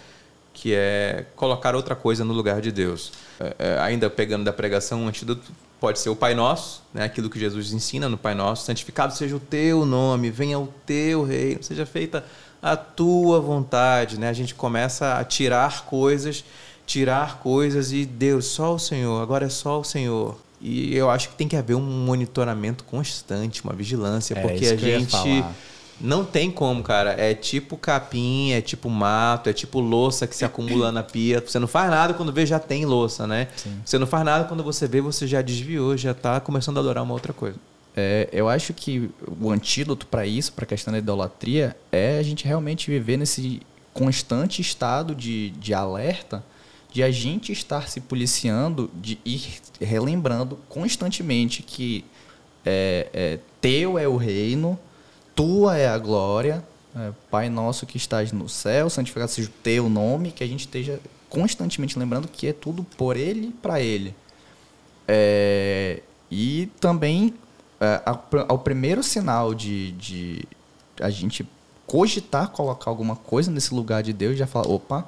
Que 0.53 0.73
é 0.75 1.25
colocar 1.37 1.73
outra 1.73 1.95
coisa 1.95 2.25
no 2.25 2.33
lugar 2.33 2.59
de 2.59 2.69
Deus. 2.69 3.13
É, 3.39 3.55
é, 3.57 3.79
ainda 3.79 4.09
pegando 4.09 4.43
da 4.43 4.51
pregação, 4.51 5.03
um 5.03 5.07
antídoto 5.07 5.49
pode 5.79 5.99
ser 5.99 6.09
o 6.09 6.17
Pai 6.17 6.35
Nosso, 6.35 6.83
né? 6.93 7.05
Aquilo 7.05 7.29
que 7.29 7.39
Jesus 7.39 7.71
ensina 7.71 8.09
no 8.09 8.17
Pai 8.17 8.35
Nosso. 8.35 8.65
Santificado 8.65 9.15
seja 9.15 9.33
o 9.33 9.39
teu 9.39 9.85
nome, 9.85 10.29
venha 10.29 10.59
o 10.59 10.67
teu 10.85 11.23
reino, 11.23 11.63
seja 11.63 11.85
feita 11.85 12.25
a 12.61 12.75
tua 12.75 13.39
vontade, 13.39 14.19
né? 14.19 14.27
A 14.27 14.33
gente 14.33 14.53
começa 14.53 15.17
a 15.17 15.23
tirar 15.23 15.85
coisas 15.85 16.43
tirar 16.85 17.39
coisas 17.39 17.93
e 17.93 18.05
Deus, 18.05 18.47
só 18.47 18.75
o 18.75 18.79
Senhor, 18.79 19.21
agora 19.21 19.45
é 19.45 19.49
só 19.49 19.79
o 19.79 19.83
Senhor. 19.85 20.37
E 20.61 20.95
eu 20.95 21.09
acho 21.09 21.29
que 21.29 21.35
tem 21.35 21.47
que 21.47 21.55
haver 21.55 21.75
um 21.75 21.81
monitoramento 21.81 22.83
constante, 22.83 23.63
uma 23.63 23.73
vigilância, 23.73 24.37
É, 24.37 24.41
porque 24.41 24.67
a 24.67 24.75
gente 24.75 25.43
não 25.99 26.23
tem 26.23 26.51
como, 26.51 26.83
cara. 26.83 27.11
É 27.11 27.33
tipo 27.33 27.77
capim, 27.77 28.51
é 28.51 28.61
tipo 28.61 28.89
mato, 28.89 29.49
é 29.49 29.53
tipo 29.53 29.79
louça 29.79 30.27
que 30.27 30.35
se 30.35 30.45
acumula 30.45 30.91
na 30.91 31.03
pia. 31.03 31.43
Você 31.45 31.59
não 31.59 31.67
faz 31.67 31.89
nada 31.89 32.13
quando 32.13 32.31
vê 32.31 32.45
já 32.45 32.59
tem 32.59 32.85
louça, 32.85 33.25
né? 33.25 33.47
Sim. 33.55 33.79
Você 33.85 33.97
não 33.97 34.07
faz 34.07 34.23
nada 34.25 34.45
quando 34.45 34.63
você 34.63 34.87
vê 34.87 35.01
você 35.01 35.27
já 35.27 35.41
desviou, 35.41 35.95
já 35.97 36.13
tá 36.13 36.39
começando 36.39 36.77
a 36.77 36.79
adorar 36.79 37.03
uma 37.03 37.13
outra 37.13 37.33
coisa. 37.33 37.57
É, 37.95 38.29
eu 38.31 38.47
acho 38.47 38.73
que 38.73 39.09
o 39.39 39.51
antídoto 39.51 40.07
para 40.07 40.25
isso, 40.25 40.53
para 40.53 40.63
a 40.63 40.67
questão 40.67 40.91
da 40.91 40.97
idolatria, 40.97 41.75
é 41.91 42.17
a 42.17 42.23
gente 42.23 42.45
realmente 42.45 42.89
viver 42.89 43.17
nesse 43.17 43.61
constante 43.93 44.61
estado 44.61 45.13
de, 45.13 45.49
de 45.51 45.73
alerta, 45.73 46.43
de 46.91 47.01
a 47.01 47.09
gente 47.09 47.51
estar 47.51 47.87
se 47.87 48.01
policiando, 48.01 48.91
de 48.93 49.17
ir 49.25 49.61
relembrando 49.79 50.57
constantemente 50.67 51.63
que 51.63 52.03
é, 52.65 53.07
é, 53.13 53.39
teu 53.59 53.97
é 53.97 54.07
o 54.07 54.17
reino, 54.17 54.77
tua 55.33 55.77
é 55.77 55.87
a 55.87 55.97
glória, 55.97 56.63
é, 56.95 57.11
Pai 57.29 57.49
nosso 57.49 57.85
que 57.85 57.95
estás 57.95 58.33
no 58.33 58.49
céu, 58.49 58.89
santificado 58.89 59.31
seja 59.31 59.47
o 59.47 59.53
teu 59.63 59.89
nome, 59.89 60.31
que 60.31 60.43
a 60.43 60.47
gente 60.47 60.61
esteja 60.61 60.99
constantemente 61.29 61.97
lembrando 61.97 62.27
que 62.27 62.47
é 62.47 62.53
tudo 62.53 62.83
por 62.83 63.15
ele 63.15 63.47
e 63.47 63.51
para 63.51 63.79
ele. 63.79 64.13
É, 65.07 66.01
e 66.29 66.69
também 66.79 67.33
é, 67.79 68.01
ao, 68.05 68.27
ao 68.49 68.59
primeiro 68.59 69.01
sinal 69.01 69.53
de, 69.53 69.93
de 69.93 70.43
a 70.99 71.09
gente 71.09 71.47
cogitar 71.87 72.49
colocar 72.49 72.89
alguma 72.89 73.15
coisa 73.15 73.51
nesse 73.51 73.73
lugar 73.73 74.01
de 74.03 74.13
Deus, 74.13 74.37
já 74.37 74.47
fala, 74.47 74.67
opa, 74.69 75.05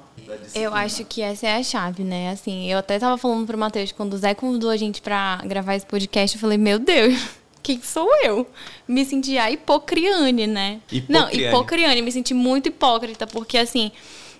Eu 0.54 0.74
acho 0.74 1.04
que 1.04 1.22
essa 1.22 1.46
é 1.46 1.56
a 1.56 1.62
chave, 1.62 2.02
né? 2.04 2.30
Assim, 2.30 2.70
eu 2.70 2.78
até 2.78 2.98
tava 2.98 3.16
falando 3.16 3.46
pro 3.46 3.56
Matheus, 3.58 3.92
quando 3.92 4.14
o 4.14 4.18
Zé 4.18 4.34
convidou 4.34 4.70
a 4.70 4.76
gente 4.76 5.00
pra 5.00 5.40
gravar 5.44 5.74
esse 5.76 5.86
podcast, 5.86 6.36
eu 6.36 6.40
falei, 6.40 6.58
meu 6.58 6.78
Deus, 6.78 7.14
quem 7.62 7.80
sou 7.80 8.08
eu? 8.24 8.46
Me 8.86 9.04
senti 9.04 9.38
a 9.38 9.50
hipocriane, 9.50 10.46
né? 10.46 10.80
Não, 11.08 11.22
Hipocriane. 11.30 11.48
hipocriane, 11.48 12.02
me 12.02 12.12
senti 12.12 12.34
muito 12.34 12.68
hipócrita, 12.68 13.26
porque 13.26 13.56
assim, 13.58 13.90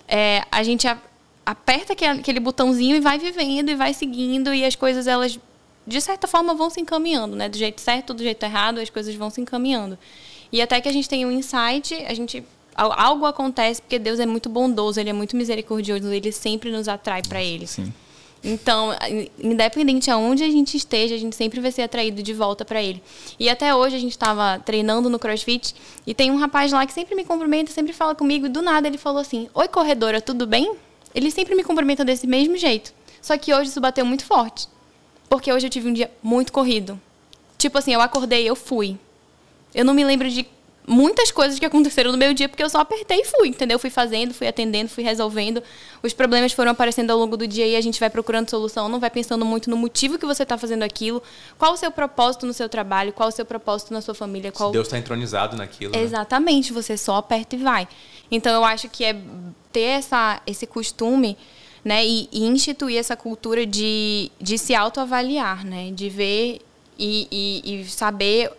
é, 0.07 0.43
a 0.53 0.63
gente 0.63 0.87
a- 0.87 0.99
aperta 1.47 1.93
aquele, 1.95 2.21
aquele 2.21 2.41
botãozinho 2.41 2.97
e 2.97 3.01
vai 3.01 3.19
vivendo 3.19 3.71
e 3.71 3.75
vai 3.75 3.95
seguindo, 3.95 4.53
e 4.53 4.65
as 4.65 4.75
coisas, 4.75 5.07
elas, 5.07 5.39
de 5.87 6.01
certa 6.01 6.27
forma, 6.27 6.55
vão 6.55 6.69
se 6.69 6.81
encaminhando, 6.81 7.37
né? 7.37 7.49
Do 7.49 7.57
jeito 7.57 7.81
certo, 7.81 8.13
do 8.13 8.23
jeito 8.23 8.43
errado, 8.45 8.81
as 8.81 8.91
coisas 8.91 9.15
vão 9.15 9.31
se 9.31 9.41
encaminhando. 9.41 9.99
E 10.53 10.61
até 10.63 10.81
que 10.81 10.89
a 10.89 10.93
gente 10.93 11.09
tem 11.09 11.25
um 11.27 11.31
insight, 11.31 11.95
a 12.07 12.15
gente 12.15 12.43
al- 12.75 12.93
algo 12.99 13.27
acontece 13.27 13.81
porque 13.83 13.99
Deus 13.99 14.19
é 14.21 14.27
muito 14.27 14.49
bondoso, 14.49 15.01
ele 15.01 15.11
é 15.11 15.13
muito 15.13 15.37
misericordioso, 15.37 16.13
ele 16.13 16.31
sempre 16.33 16.71
nos 16.71 16.89
atrai 16.89 17.23
para 17.23 17.43
ele. 17.43 17.67
sim. 17.67 17.93
Então, 18.47 18.91
in- 19.09 19.31
independente 19.53 20.11
aonde 20.11 20.45
a 20.45 20.51
gente 20.51 20.77
esteja, 20.77 21.15
a 21.15 21.19
gente 21.19 21.35
sempre 21.35 21.61
vai 21.61 21.73
ser 21.73 21.81
atraído 21.81 22.23
de 22.23 22.35
volta 22.35 22.63
para 22.63 22.83
ele. 22.83 23.03
E 23.41 23.49
até 23.49 23.75
hoje 23.75 23.97
a 23.97 23.99
gente 23.99 24.11
estava 24.11 24.59
treinando 24.59 25.09
no 25.09 25.19
CrossFit 25.19 25.75
e 26.07 26.13
tem 26.13 26.31
um 26.31 26.37
rapaz 26.37 26.71
lá 26.71 26.85
que 26.85 26.93
sempre 26.93 27.15
me 27.15 27.25
cumprimenta, 27.25 27.73
sempre 27.73 27.95
fala 27.95 28.15
comigo 28.15 28.45
e 28.45 28.49
do 28.51 28.61
nada 28.61 28.87
ele 28.87 28.99
falou 28.99 29.21
assim: 29.23 29.49
"Oi 29.55 29.67
corredora, 29.69 30.21
tudo 30.21 30.47
bem?" 30.47 30.75
Ele 31.15 31.31
sempre 31.31 31.55
me 31.55 31.65
cumprimenta 31.65 32.05
desse 32.05 32.27
mesmo 32.27 32.55
jeito. 32.59 32.93
Só 33.23 33.39
que 33.39 33.55
hoje 33.55 33.71
isso 33.71 33.81
bateu 33.81 34.05
muito 34.05 34.27
forte. 34.27 34.69
Porque 35.27 35.51
hoje 35.51 35.67
eu 35.67 35.71
tive 35.71 35.89
um 35.89 35.93
dia 35.95 36.11
muito 36.23 36.53
corrido. 36.53 37.01
Tipo 37.57 37.79
assim, 37.79 37.95
eu 37.95 38.01
acordei, 38.03 38.47
eu 38.47 38.55
fui. 38.55 38.99
Eu 39.75 39.85
não 39.85 39.95
me 39.95 40.05
lembro 40.05 40.29
de 40.31 40.47
muitas 40.87 41.31
coisas 41.31 41.59
que 41.59 41.65
aconteceram 41.65 42.13
no 42.13 42.19
meu 42.19 42.35
dia, 42.35 42.49
porque 42.49 42.63
eu 42.63 42.69
só 42.69 42.79
apertei 42.81 43.21
e 43.21 43.25
fui, 43.25 43.49
entendeu? 43.49 43.79
Fui 43.79 43.91
fazendo, 43.91 44.35
fui 44.35 44.47
atendendo, 44.47 44.89
fui 44.91 45.03
resolvendo. 45.03 45.63
Os 46.03 46.13
problemas 46.13 46.53
foram 46.53 46.73
aparecendo 46.73 47.11
ao 47.11 47.19
longo 47.19 47.37
do 47.37 47.47
dia 47.47 47.67
e 47.67 47.75
a 47.75 47.81
gente 47.81 47.99
vai 47.99 48.11
procurando 48.11 48.51
solução, 48.51 48.89
não 48.89 49.01
vai 49.01 49.11
pensando 49.11 49.45
muito 49.45 49.71
no 49.71 49.77
motivo 49.77 50.19
que 50.19 50.27
você 50.27 50.43
está 50.43 50.59
fazendo 50.59 50.83
aquilo, 50.83 51.23
qual 51.59 51.73
o 51.73 51.77
seu 51.77 51.91
propósito 51.91 52.47
no 52.47 52.53
seu 52.53 52.69
trabalho, 52.69 53.13
qual 53.13 53.31
o 53.31 53.33
seu 53.33 53.47
propósito 53.47 53.95
na 53.95 54.01
sua 54.01 54.15
família, 54.15 54.53
qual 54.53 54.71
Deus 54.71 54.87
está 54.87 54.99
entronizado 54.99 55.57
naquilo. 55.57 55.93
né? 55.93 56.03
Exatamente, 56.03 56.73
você 56.73 56.97
só 56.97 57.17
aperta 57.17 57.57
e 57.57 57.59
vai. 57.59 57.89
Então 58.31 58.53
eu 58.53 58.65
acho 58.65 58.89
que 58.89 59.05
é 59.05 59.17
ter 59.73 59.81
essa, 59.81 60.41
esse 60.47 60.67
costume 60.67 61.37
né? 61.85 62.05
E, 62.05 62.29
e 62.33 62.45
instituir 62.47 62.99
essa 62.99 63.15
cultura 63.15 63.67
de, 63.67 64.31
de 64.41 64.57
se 64.57 64.75
autoavaliar, 64.75 65.67
né? 65.67 65.91
De 65.93 66.09
ver 66.09 66.61
e, 66.99 67.29
e, 67.31 67.83
e 67.83 67.85
saber 67.85 68.51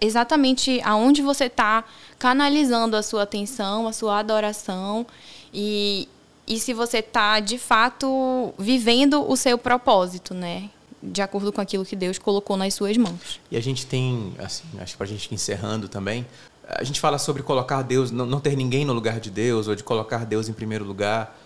exatamente 0.00 0.80
aonde 0.84 1.22
você 1.22 1.44
está 1.44 1.84
canalizando 2.18 2.96
a 2.96 3.02
sua 3.02 3.22
atenção, 3.22 3.86
a 3.86 3.92
sua 3.92 4.18
adoração 4.18 5.06
e, 5.52 6.08
e 6.46 6.58
se 6.58 6.72
você 6.72 6.98
está 6.98 7.40
de 7.40 7.58
fato 7.58 8.52
vivendo 8.58 9.28
o 9.28 9.36
seu 9.36 9.58
propósito, 9.58 10.34
né? 10.34 10.70
De 11.00 11.22
acordo 11.22 11.52
com 11.52 11.60
aquilo 11.60 11.84
que 11.84 11.94
Deus 11.94 12.18
colocou 12.18 12.56
nas 12.56 12.74
suas 12.74 12.96
mãos. 12.96 13.40
E 13.50 13.56
a 13.56 13.60
gente 13.60 13.86
tem, 13.86 14.34
assim, 14.38 14.64
acho 14.80 14.92
que 14.92 14.98
para 14.98 15.06
a 15.06 15.08
gente 15.08 15.32
encerrando 15.32 15.88
também, 15.88 16.26
a 16.68 16.82
gente 16.84 17.00
fala 17.00 17.18
sobre 17.18 17.42
colocar 17.42 17.82
Deus, 17.82 18.10
não, 18.10 18.26
não 18.26 18.40
ter 18.40 18.56
ninguém 18.56 18.84
no 18.84 18.92
lugar 18.92 19.20
de 19.20 19.30
Deus 19.30 19.68
ou 19.68 19.74
de 19.74 19.84
colocar 19.84 20.26
Deus 20.26 20.48
em 20.48 20.52
primeiro 20.52 20.84
lugar, 20.84 21.38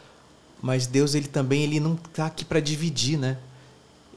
mas 0.61 0.87
Deus 0.87 1.15
ele 1.15 1.29
também 1.29 1.63
ele 1.63 1.81
não 1.81 1.95
está 1.95 2.27
aqui 2.27 2.45
para 2.45 2.61
dividir, 2.61 3.19
né? 3.19 3.37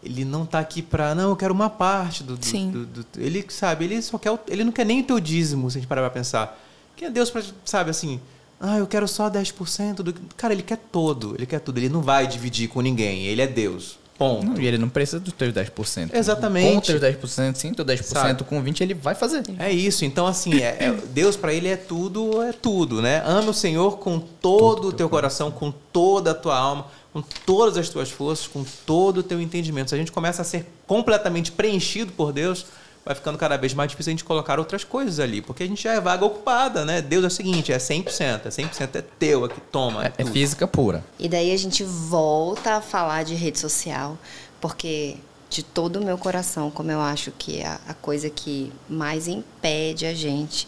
Ele 0.06 0.24
não 0.24 0.44
está 0.44 0.60
aqui 0.60 0.82
para, 0.82 1.14
não, 1.16 1.30
eu 1.32 1.36
quero 1.36 1.54
uma 1.54 1.70
parte 1.70 2.24
do, 2.24 2.38
do, 2.38 2.46
Sim. 2.46 2.70
do, 2.72 2.86
do- 2.86 3.06
Ele 3.18 3.44
sabe, 3.50 3.86
ele 3.86 4.02
só 4.02 4.18
quer, 4.20 4.32
o- 4.32 4.40
ele 4.48 4.64
não 4.64 4.72
quer 4.72 4.86
nem 4.86 5.02
o 5.02 5.04
teu 5.04 5.20
dízimo, 5.20 5.70
se 5.72 5.78
a 5.78 5.82
gente 5.82 5.88
parar 5.90 6.02
para 6.04 6.12
pensar. 6.12 6.62
Quem 6.96 7.08
é 7.08 7.12
Deus 7.12 7.30
para, 7.32 7.44
sabe, 7.66 7.90
assim, 7.90 8.22
ah, 8.60 8.78
eu 8.78 8.88
quero 8.88 9.08
só 9.08 9.30
10% 9.30 9.96
do. 10.04 10.14
Cara, 10.38 10.54
ele 10.54 10.64
quer 10.64 10.78
todo, 10.78 11.36
ele 11.36 11.46
quer 11.46 11.60
tudo. 11.60 11.78
Ele 11.80 11.90
não 11.90 12.02
vai 12.02 12.26
dividir 12.28 12.70
com 12.70 12.80
ninguém, 12.82 13.24
ele 13.26 13.42
é 13.42 13.48
Deus. 13.48 14.00
Ponto. 14.18 14.46
Não, 14.46 14.62
e 14.62 14.66
ele 14.66 14.78
não 14.78 14.88
precisa 14.88 15.20
dos 15.20 15.34
teus 15.34 15.54
10%. 15.54 16.12
Exatamente. 16.14 16.72
Com 16.74 16.80
os 16.80 16.88
teus 16.88 17.02
10%, 17.02 17.56
sim, 17.56 17.74
teu 17.74 17.84
10%, 17.84 18.04
Sabe? 18.04 18.44
com 18.46 18.64
20% 18.64 18.82
ele 18.82 18.94
vai 18.94 19.14
fazer. 19.14 19.44
É 19.60 19.72
isso. 19.72 20.06
Então, 20.06 20.26
assim, 20.26 20.62
é- 20.62 20.78
é- 20.86 20.98
Deus 21.10 21.36
para 21.36 21.54
ele 21.54 21.68
é 21.68 21.76
tudo, 21.76 22.42
é 22.42 22.54
tudo, 22.54 23.02
né? 23.02 23.22
Ame 23.26 23.50
o 23.50 23.54
Senhor 23.54 23.98
com 23.98 24.18
todo 24.20 24.88
o 24.88 24.94
teu 24.94 25.10
coração, 25.10 25.52
com 25.52 25.70
toda 25.92 26.32
a 26.32 26.34
tua 26.34 26.58
alma, 26.58 26.88
com 27.12 27.22
todas 27.46 27.78
as 27.78 27.90
tuas 27.90 28.10
forças, 28.10 28.48
com 28.48 28.64
todo 28.86 29.18
o 29.18 29.24
teu 29.24 29.42
entendimento. 29.42 29.90
Se 29.90 29.96
a 29.96 29.98
gente 29.98 30.12
começa 30.14 30.42
a 30.42 30.46
ser 30.46 30.66
completamente 30.88 31.52
preenchido 31.52 32.14
por 32.14 32.32
Deus, 32.32 32.66
vai 33.06 33.14
ficando 33.14 33.38
cada 33.38 33.56
vez 33.56 33.74
mais 33.74 33.92
difícil 33.92 34.10
a 34.10 34.14
gente 34.14 34.24
colocar 34.24 34.58
outras 34.58 34.84
coisas 34.84 35.20
ali, 35.20 35.40
porque 35.40 35.62
a 35.64 35.68
gente 35.68 35.84
já 35.84 35.94
é 35.94 36.02
vaga 36.02 36.26
ocupada, 36.26 36.84
né? 36.84 37.02
Deus 37.04 37.24
é 37.24 37.28
o 37.28 37.32
seguinte, 37.32 37.72
é 37.72 37.78
100%, 37.78 38.42
é 38.46 38.50
100% 38.50 38.96
é 38.96 39.02
teu 39.20 39.46
aqui, 39.46 39.62
toma. 39.72 40.04
É, 40.04 40.08
é 40.08 40.10
tudo. 40.10 40.32
física 40.32 40.68
pura. 40.68 41.06
E 41.20 41.30
daí 41.30 41.54
a 41.54 41.58
gente 41.58 41.84
volta 41.84 42.78
a 42.78 42.82
falar 42.82 43.24
de 43.24 43.36
rede 43.36 43.60
social, 43.60 44.18
porque 44.60 45.18
de 45.50 45.62
todo 45.62 45.98
o 45.98 46.04
meu 46.04 46.18
coração, 46.18 46.72
como 46.72 46.90
eu 46.90 47.00
acho 47.00 47.32
que 47.32 47.60
é 47.60 47.68
a 47.88 47.94
coisa 47.94 48.28
que 48.30 48.74
mais 48.90 49.28
impede 49.28 50.08
a 50.08 50.14
gente 50.14 50.68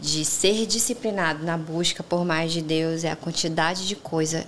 de 0.00 0.24
ser 0.24 0.66
disciplinado 0.66 1.44
na 1.44 1.58
busca 1.58 2.02
por 2.02 2.24
mais 2.24 2.52
de 2.52 2.62
Deus 2.62 3.04
é 3.04 3.10
a 3.10 3.16
quantidade 3.16 3.86
de 3.86 3.96
coisa, 3.96 4.46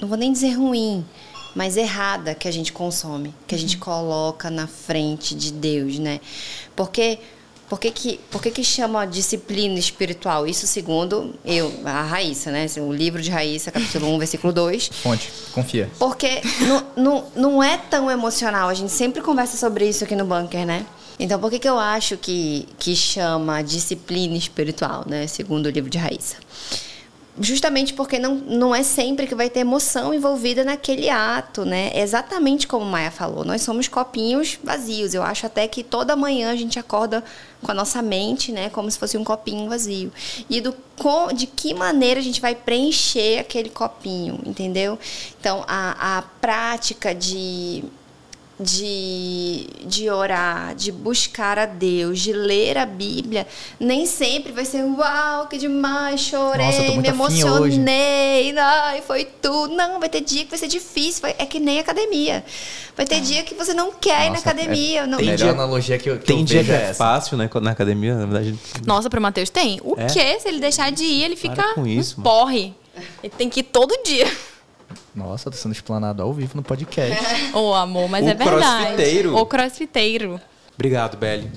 não 0.00 0.08
vou 0.08 0.16
nem 0.16 0.32
dizer 0.32 0.54
ruim, 0.54 1.04
mas 1.56 1.78
errada 1.78 2.34
que 2.34 2.46
a 2.46 2.50
gente 2.50 2.70
consome, 2.70 3.34
que 3.46 3.54
a 3.54 3.58
gente 3.58 3.78
coloca 3.78 4.50
na 4.50 4.66
frente 4.66 5.34
de 5.34 5.50
Deus, 5.50 5.98
né? 5.98 6.20
Porque 6.76 7.18
por 7.66 7.80
que, 7.80 7.90
que, 7.90 8.20
por 8.30 8.42
que, 8.42 8.50
que 8.50 8.62
chama 8.62 9.06
disciplina 9.06 9.78
espiritual? 9.78 10.46
Isso 10.46 10.66
segundo 10.66 11.34
eu, 11.44 11.72
a 11.82 12.02
Raíssa, 12.02 12.52
né? 12.52 12.66
O 12.78 12.92
livro 12.92 13.22
de 13.22 13.30
Raíssa, 13.30 13.72
capítulo 13.72 14.06
1, 14.14 14.18
versículo 14.18 14.52
2. 14.52 14.90
Fonte, 15.02 15.32
confia. 15.52 15.90
Porque 15.98 16.42
não, 16.60 16.84
não, 16.94 17.24
não 17.34 17.62
é 17.62 17.78
tão 17.78 18.10
emocional. 18.10 18.68
A 18.68 18.74
gente 18.74 18.92
sempre 18.92 19.22
conversa 19.22 19.56
sobre 19.56 19.88
isso 19.88 20.04
aqui 20.04 20.14
no 20.14 20.26
bunker, 20.26 20.66
né? 20.66 20.84
Então, 21.18 21.40
por 21.40 21.50
que, 21.50 21.58
que 21.58 21.68
eu 21.68 21.78
acho 21.78 22.18
que, 22.18 22.68
que 22.78 22.94
chama 22.94 23.62
disciplina 23.62 24.36
espiritual, 24.36 25.04
né? 25.08 25.26
Segundo 25.26 25.66
o 25.66 25.70
livro 25.70 25.88
de 25.88 25.96
Raíssa? 25.96 26.36
Justamente 27.38 27.92
porque 27.92 28.18
não, 28.18 28.34
não 28.34 28.74
é 28.74 28.82
sempre 28.82 29.26
que 29.26 29.34
vai 29.34 29.50
ter 29.50 29.60
emoção 29.60 30.14
envolvida 30.14 30.64
naquele 30.64 31.10
ato, 31.10 31.64
né? 31.64 31.90
É 31.92 32.00
Exatamente 32.06 32.66
como 32.66 32.84
Maia 32.84 33.10
falou, 33.10 33.44
nós 33.44 33.62
somos 33.62 33.88
copinhos 33.88 34.58
vazios. 34.62 35.12
Eu 35.12 35.22
acho 35.22 35.44
até 35.44 35.68
que 35.68 35.82
toda 35.82 36.16
manhã 36.16 36.50
a 36.50 36.56
gente 36.56 36.78
acorda 36.78 37.22
com 37.62 37.70
a 37.70 37.74
nossa 37.74 38.00
mente, 38.00 38.52
né? 38.52 38.70
Como 38.70 38.90
se 38.90 38.98
fosse 38.98 39.18
um 39.18 39.24
copinho 39.24 39.68
vazio. 39.68 40.10
E 40.48 40.60
do, 40.60 40.74
com, 40.96 41.28
de 41.32 41.46
que 41.46 41.74
maneira 41.74 42.20
a 42.20 42.22
gente 42.22 42.40
vai 42.40 42.54
preencher 42.54 43.40
aquele 43.40 43.68
copinho, 43.68 44.40
entendeu? 44.46 44.98
Então, 45.38 45.62
a, 45.68 46.18
a 46.18 46.22
prática 46.22 47.14
de 47.14 47.84
de, 48.58 49.66
de 49.84 50.08
orar, 50.10 50.74
de 50.74 50.90
buscar 50.90 51.58
a 51.58 51.66
Deus, 51.66 52.20
de 52.20 52.32
ler 52.32 52.78
a 52.78 52.86
Bíblia, 52.86 53.46
nem 53.78 54.06
sempre 54.06 54.50
vai 54.52 54.64
ser 54.64 54.82
uau, 54.82 55.46
que 55.46 55.58
demais, 55.58 56.20
chorei, 56.20 56.64
Nossa, 56.66 56.82
me 56.82 56.90
muito 56.94 57.10
afim 57.10 57.22
hoje." 57.24 57.42
emocionei, 57.44 58.58
ai, 58.58 59.02
foi 59.06 59.24
tudo. 59.24 59.74
Não, 59.74 60.00
vai 60.00 60.08
ter 60.08 60.20
dia 60.22 60.44
que 60.44 60.50
vai 60.50 60.58
ser 60.58 60.68
difícil, 60.68 61.22
vai- 61.22 61.34
é 61.38 61.44
que 61.46 61.60
nem 61.60 61.78
academia. 61.78 62.44
Vai 62.96 63.04
ter 63.06 63.20
dia 63.20 63.42
que 63.42 63.54
você 63.54 63.74
não 63.74 63.92
quer 63.92 64.22
ir 64.22 64.30
na 64.30 64.36
Nossa, 64.36 64.50
academia. 64.50 65.06
não, 65.06 65.18
A 65.18 65.20
melhor 65.20 65.36
dia- 65.36 65.50
analogia 65.50 65.98
que 65.98 66.08
eu, 66.08 66.18
que 66.18 66.24
Tem 66.24 66.38
eu 66.40 66.44
dia 66.44 66.64
que 66.64 66.70
é 66.70 66.74
é 66.74 66.82
essa. 66.84 66.94
fácil, 66.94 67.36
né? 67.36 67.50
Na 67.60 67.70
academia, 67.70 68.14
na 68.14 68.24
verdade. 68.26 68.58
Nossa, 68.86 69.10
pro 69.10 69.20
Matheus 69.20 69.50
tem? 69.50 69.78
O 69.84 69.94
É? 69.98 70.06
quê? 70.06 70.40
Se 70.40 70.48
ele 70.48 70.60
deixar 70.60 70.90
de 70.90 71.04
ir, 71.04 71.24
ele 71.24 71.36
fica 71.36 71.74
com 71.74 71.86
isso, 71.86 72.18
um 72.20 72.22
porre. 72.22 72.74
Ele 73.22 73.32
tem 73.36 73.50
que 73.50 73.60
ir 73.60 73.64
todo 73.64 73.94
dia. 74.02 74.26
Nossa, 75.14 75.50
tô 75.50 75.56
sendo 75.56 75.72
explanado 75.72 76.22
ao 76.22 76.32
vivo 76.32 76.52
no 76.56 76.62
podcast. 76.62 77.24
Ô, 77.54 77.74
amor, 77.74 78.08
mas 78.08 78.24
O 78.24 78.28
é 78.28 78.34
verdade. 78.34 78.60
crossfiteiro. 78.86 79.36
O 79.36 79.46
crossfiteiro. 79.46 80.40
Obrigado, 80.74 81.16
Belly. 81.16 81.50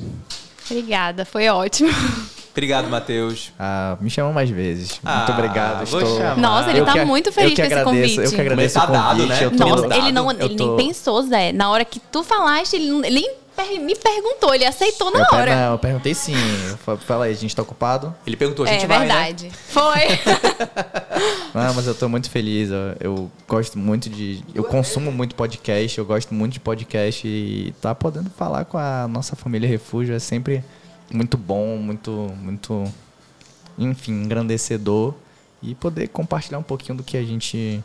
Obrigada, 0.69 1.25
foi 1.25 1.47
ótimo. 1.49 1.89
Obrigado, 2.52 2.89
Matheus. 2.89 3.52
Ah, 3.60 3.97
me 3.99 4.10
chamam 4.10 4.32
mais 4.34 4.49
vezes. 4.49 4.99
Ah, 5.04 5.17
Muito 5.17 5.32
obrigado. 5.34 5.86
vou 5.86 6.02
Estou... 6.02 6.17
chamar. 6.17 6.38
Nossa, 6.38 6.69
ele 6.69 6.80
Eu 6.80 6.86
tá 6.86 6.93
que- 6.93 7.06
muito 7.06 7.32
feliz 7.32 7.56
com 7.56 7.62
esse 7.62 7.73
agradeço, 7.73 7.86
convite. 8.15 8.17
Eu 8.25 8.32
que 8.32 8.41
agradeço 8.41 8.73
Tá 8.75 8.84
o 8.84 8.88
convite. 8.88 9.04
dado, 9.04 9.25
né? 9.28 9.39
Eu 9.43 9.52
tô 9.52 9.58
Nossa, 9.67 9.88
no- 9.88 9.93
ele, 9.93 10.12
não, 10.12 10.32
ele 10.32 10.56
tô- 10.56 10.78
nem 10.78 10.88
pensou, 10.88 11.21
Zé. 11.23 11.52
Na 11.52 11.69
hora 11.69 11.84
que 11.86 11.99
tu 11.99 12.23
falaste, 12.23 12.75
ele, 12.75 12.91
nem 13.12 13.32
me 13.80 13.95
perguntou, 13.95 14.54
ele 14.54 14.65
aceitou 14.65 15.12
na 15.12 15.19
Eu, 15.19 15.26
hora. 15.32 15.56
não, 15.56 15.72
eu 15.74 15.80
perguntei 15.80 16.13
sim. 16.13 16.34
Fala 17.06 17.26
aí, 17.26 17.32
a 17.32 17.36
gente 17.36 17.56
tá 17.56 17.62
ocupado? 17.62 18.15
Ele 18.26 18.36
perguntou, 18.36 18.65
a 18.65 18.69
gente 18.69 18.86
é 18.86 18.88
vai, 18.88 19.00
né? 19.00 19.06
verdade. 19.06 19.52
Foi. 19.52 20.00
Não, 21.54 21.74
mas 21.74 21.88
eu 21.88 21.95
tô 21.95 22.08
muito 22.08 22.30
feliz. 22.30 22.69
Eu, 22.69 22.95
eu 23.00 23.32
gosto 23.48 23.78
muito 23.78 24.10
de. 24.10 24.43
Eu 24.54 24.63
consumo 24.63 25.12
muito 25.12 25.36
podcast, 25.36 25.98
eu 25.98 26.06
gosto 26.06 26.34
muito 26.34 26.54
de 26.54 26.60
podcast 26.60 27.28
e 27.28 27.74
tá 27.82 27.93
podendo 27.95 28.30
falar 28.30 28.65
com 28.65 28.78
a 28.78 29.08
nossa 29.08 29.36
família 29.36 29.67
Refúgio 29.67 30.15
é 30.15 30.19
sempre 30.19 30.63
muito 31.12 31.38
bom, 31.38 31.78
muito, 31.78 32.12
muito, 32.39 32.86
enfim, 33.78 34.13
engrandecedor. 34.13 35.13
E 35.62 35.76
poder 35.76 36.08
compartilhar 36.08 36.58
um 36.58 36.63
pouquinho 36.63 36.98
do 36.98 37.04
que 37.04 37.17
a 37.17 37.24
gente 37.24 37.84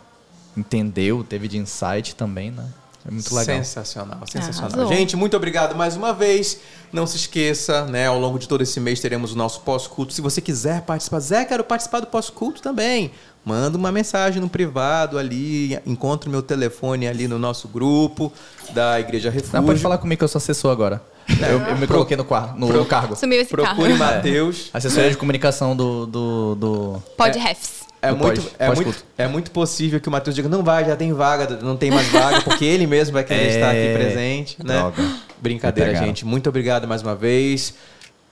entendeu, 0.56 1.24
teve 1.24 1.48
de 1.48 1.58
insight 1.58 2.14
também, 2.14 2.50
né? 2.50 2.68
É 3.06 3.10
muito 3.10 3.34
legal. 3.34 3.56
Sensacional, 3.56 4.20
sensacional. 4.26 4.70
Arrasou. 4.72 4.88
Gente, 4.96 5.14
muito 5.14 5.36
obrigado 5.36 5.76
mais 5.76 5.94
uma 5.94 6.12
vez. 6.14 6.58
Não 6.90 7.06
se 7.06 7.16
esqueça, 7.16 7.84
né? 7.84 8.06
Ao 8.06 8.18
longo 8.18 8.38
de 8.38 8.48
todo 8.48 8.62
esse 8.62 8.80
mês 8.80 8.98
teremos 9.00 9.32
o 9.32 9.36
nosso 9.36 9.60
pós-culto. 9.60 10.12
Se 10.14 10.22
você 10.22 10.40
quiser 10.40 10.82
participar, 10.82 11.20
Zé, 11.20 11.44
quero 11.44 11.62
participar 11.64 12.00
do 12.00 12.06
pós-culto 12.06 12.62
também. 12.62 13.10
Manda 13.44 13.76
uma 13.76 13.92
mensagem 13.92 14.40
no 14.40 14.48
privado 14.48 15.18
ali, 15.18 15.78
encontre 15.84 16.30
meu 16.30 16.40
telefone 16.40 17.06
ali 17.06 17.28
no 17.28 17.38
nosso 17.38 17.68
grupo 17.68 18.32
da 18.72 18.98
Igreja 18.98 19.28
Refúgio. 19.28 19.54
Não, 19.56 19.64
pode 19.66 19.80
falar 19.80 19.98
comigo 19.98 20.18
que 20.18 20.24
eu 20.24 20.28
sou 20.28 20.38
assessor 20.38 20.72
agora. 20.72 21.02
Eu, 21.28 21.60
eu 21.60 21.76
me 21.76 21.86
coloquei 21.86 22.16
no, 22.16 22.24
quar- 22.24 22.56
no, 22.56 22.68
no 22.68 22.86
cargo. 22.86 23.16
Sumiu 23.16 23.40
esse 23.40 23.50
Procure 23.50 23.98
carro. 23.98 24.14
Matheus. 24.14 24.70
Assessoria 24.72 25.10
de 25.10 25.16
comunicação 25.18 25.76
do. 25.76 26.06
do, 26.06 26.54
do... 26.54 27.02
Pode 27.18 27.38
refs. 27.38 27.83
É 28.08 28.12
muito, 28.12 28.40
pós- 28.40 28.54
é, 28.58 28.74
muito, 28.74 29.04
é 29.18 29.28
muito 29.28 29.50
possível 29.50 30.00
que 30.00 30.08
o 30.08 30.12
Matheus 30.12 30.34
diga, 30.36 30.48
não 30.48 30.62
vai, 30.62 30.84
já 30.84 30.96
tem 30.96 31.12
vaga, 31.12 31.58
não 31.62 31.76
tem 31.76 31.90
mais 31.90 32.06
vaga, 32.08 32.40
porque 32.42 32.64
ele 32.64 32.86
mesmo 32.86 33.12
vai 33.14 33.24
querer 33.24 33.42
É, 33.46 33.48
estar 33.54 33.70
aqui 33.70 33.92
presente, 33.94 34.56
né? 34.64 34.78
droga. 34.78 35.02
Brincadeira, 35.40 35.94
gente. 35.94 36.24
Muito 36.24 36.48
obrigado 36.48 36.86
mais 36.88 37.02
uma 37.02 37.14
vez. 37.14 37.74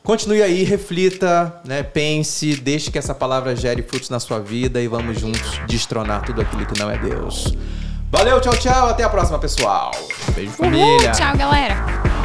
Continue 0.02 0.42
aí, 0.42 0.64
reflita, 0.64 1.60
né? 1.64 1.82
Pense, 1.82 2.56
deixe 2.56 2.90
que 2.90 2.98
essa 2.98 3.14
palavra 3.14 3.54
gere 3.54 3.82
frutos 3.82 4.10
na 4.10 4.18
sua 4.18 4.40
vida 4.40 4.80
e 4.80 4.88
vamos 4.88 5.20
juntos 5.20 5.60
destronar 5.68 6.22
tudo 6.24 6.40
aquilo 6.40 6.66
que 6.66 6.78
não 6.78 6.90
é 6.90 6.98
Deus. 6.98 7.54
Valeu, 8.10 8.40
tchau, 8.40 8.56
tchau. 8.56 8.88
Até 8.88 9.04
a 9.04 9.08
próxima, 9.08 9.38
pessoal. 9.38 9.92
Beijo, 10.34 10.50
Uhul, 10.58 10.70
família. 10.70 11.12
tchau, 11.12 11.36
galera. 11.36 12.21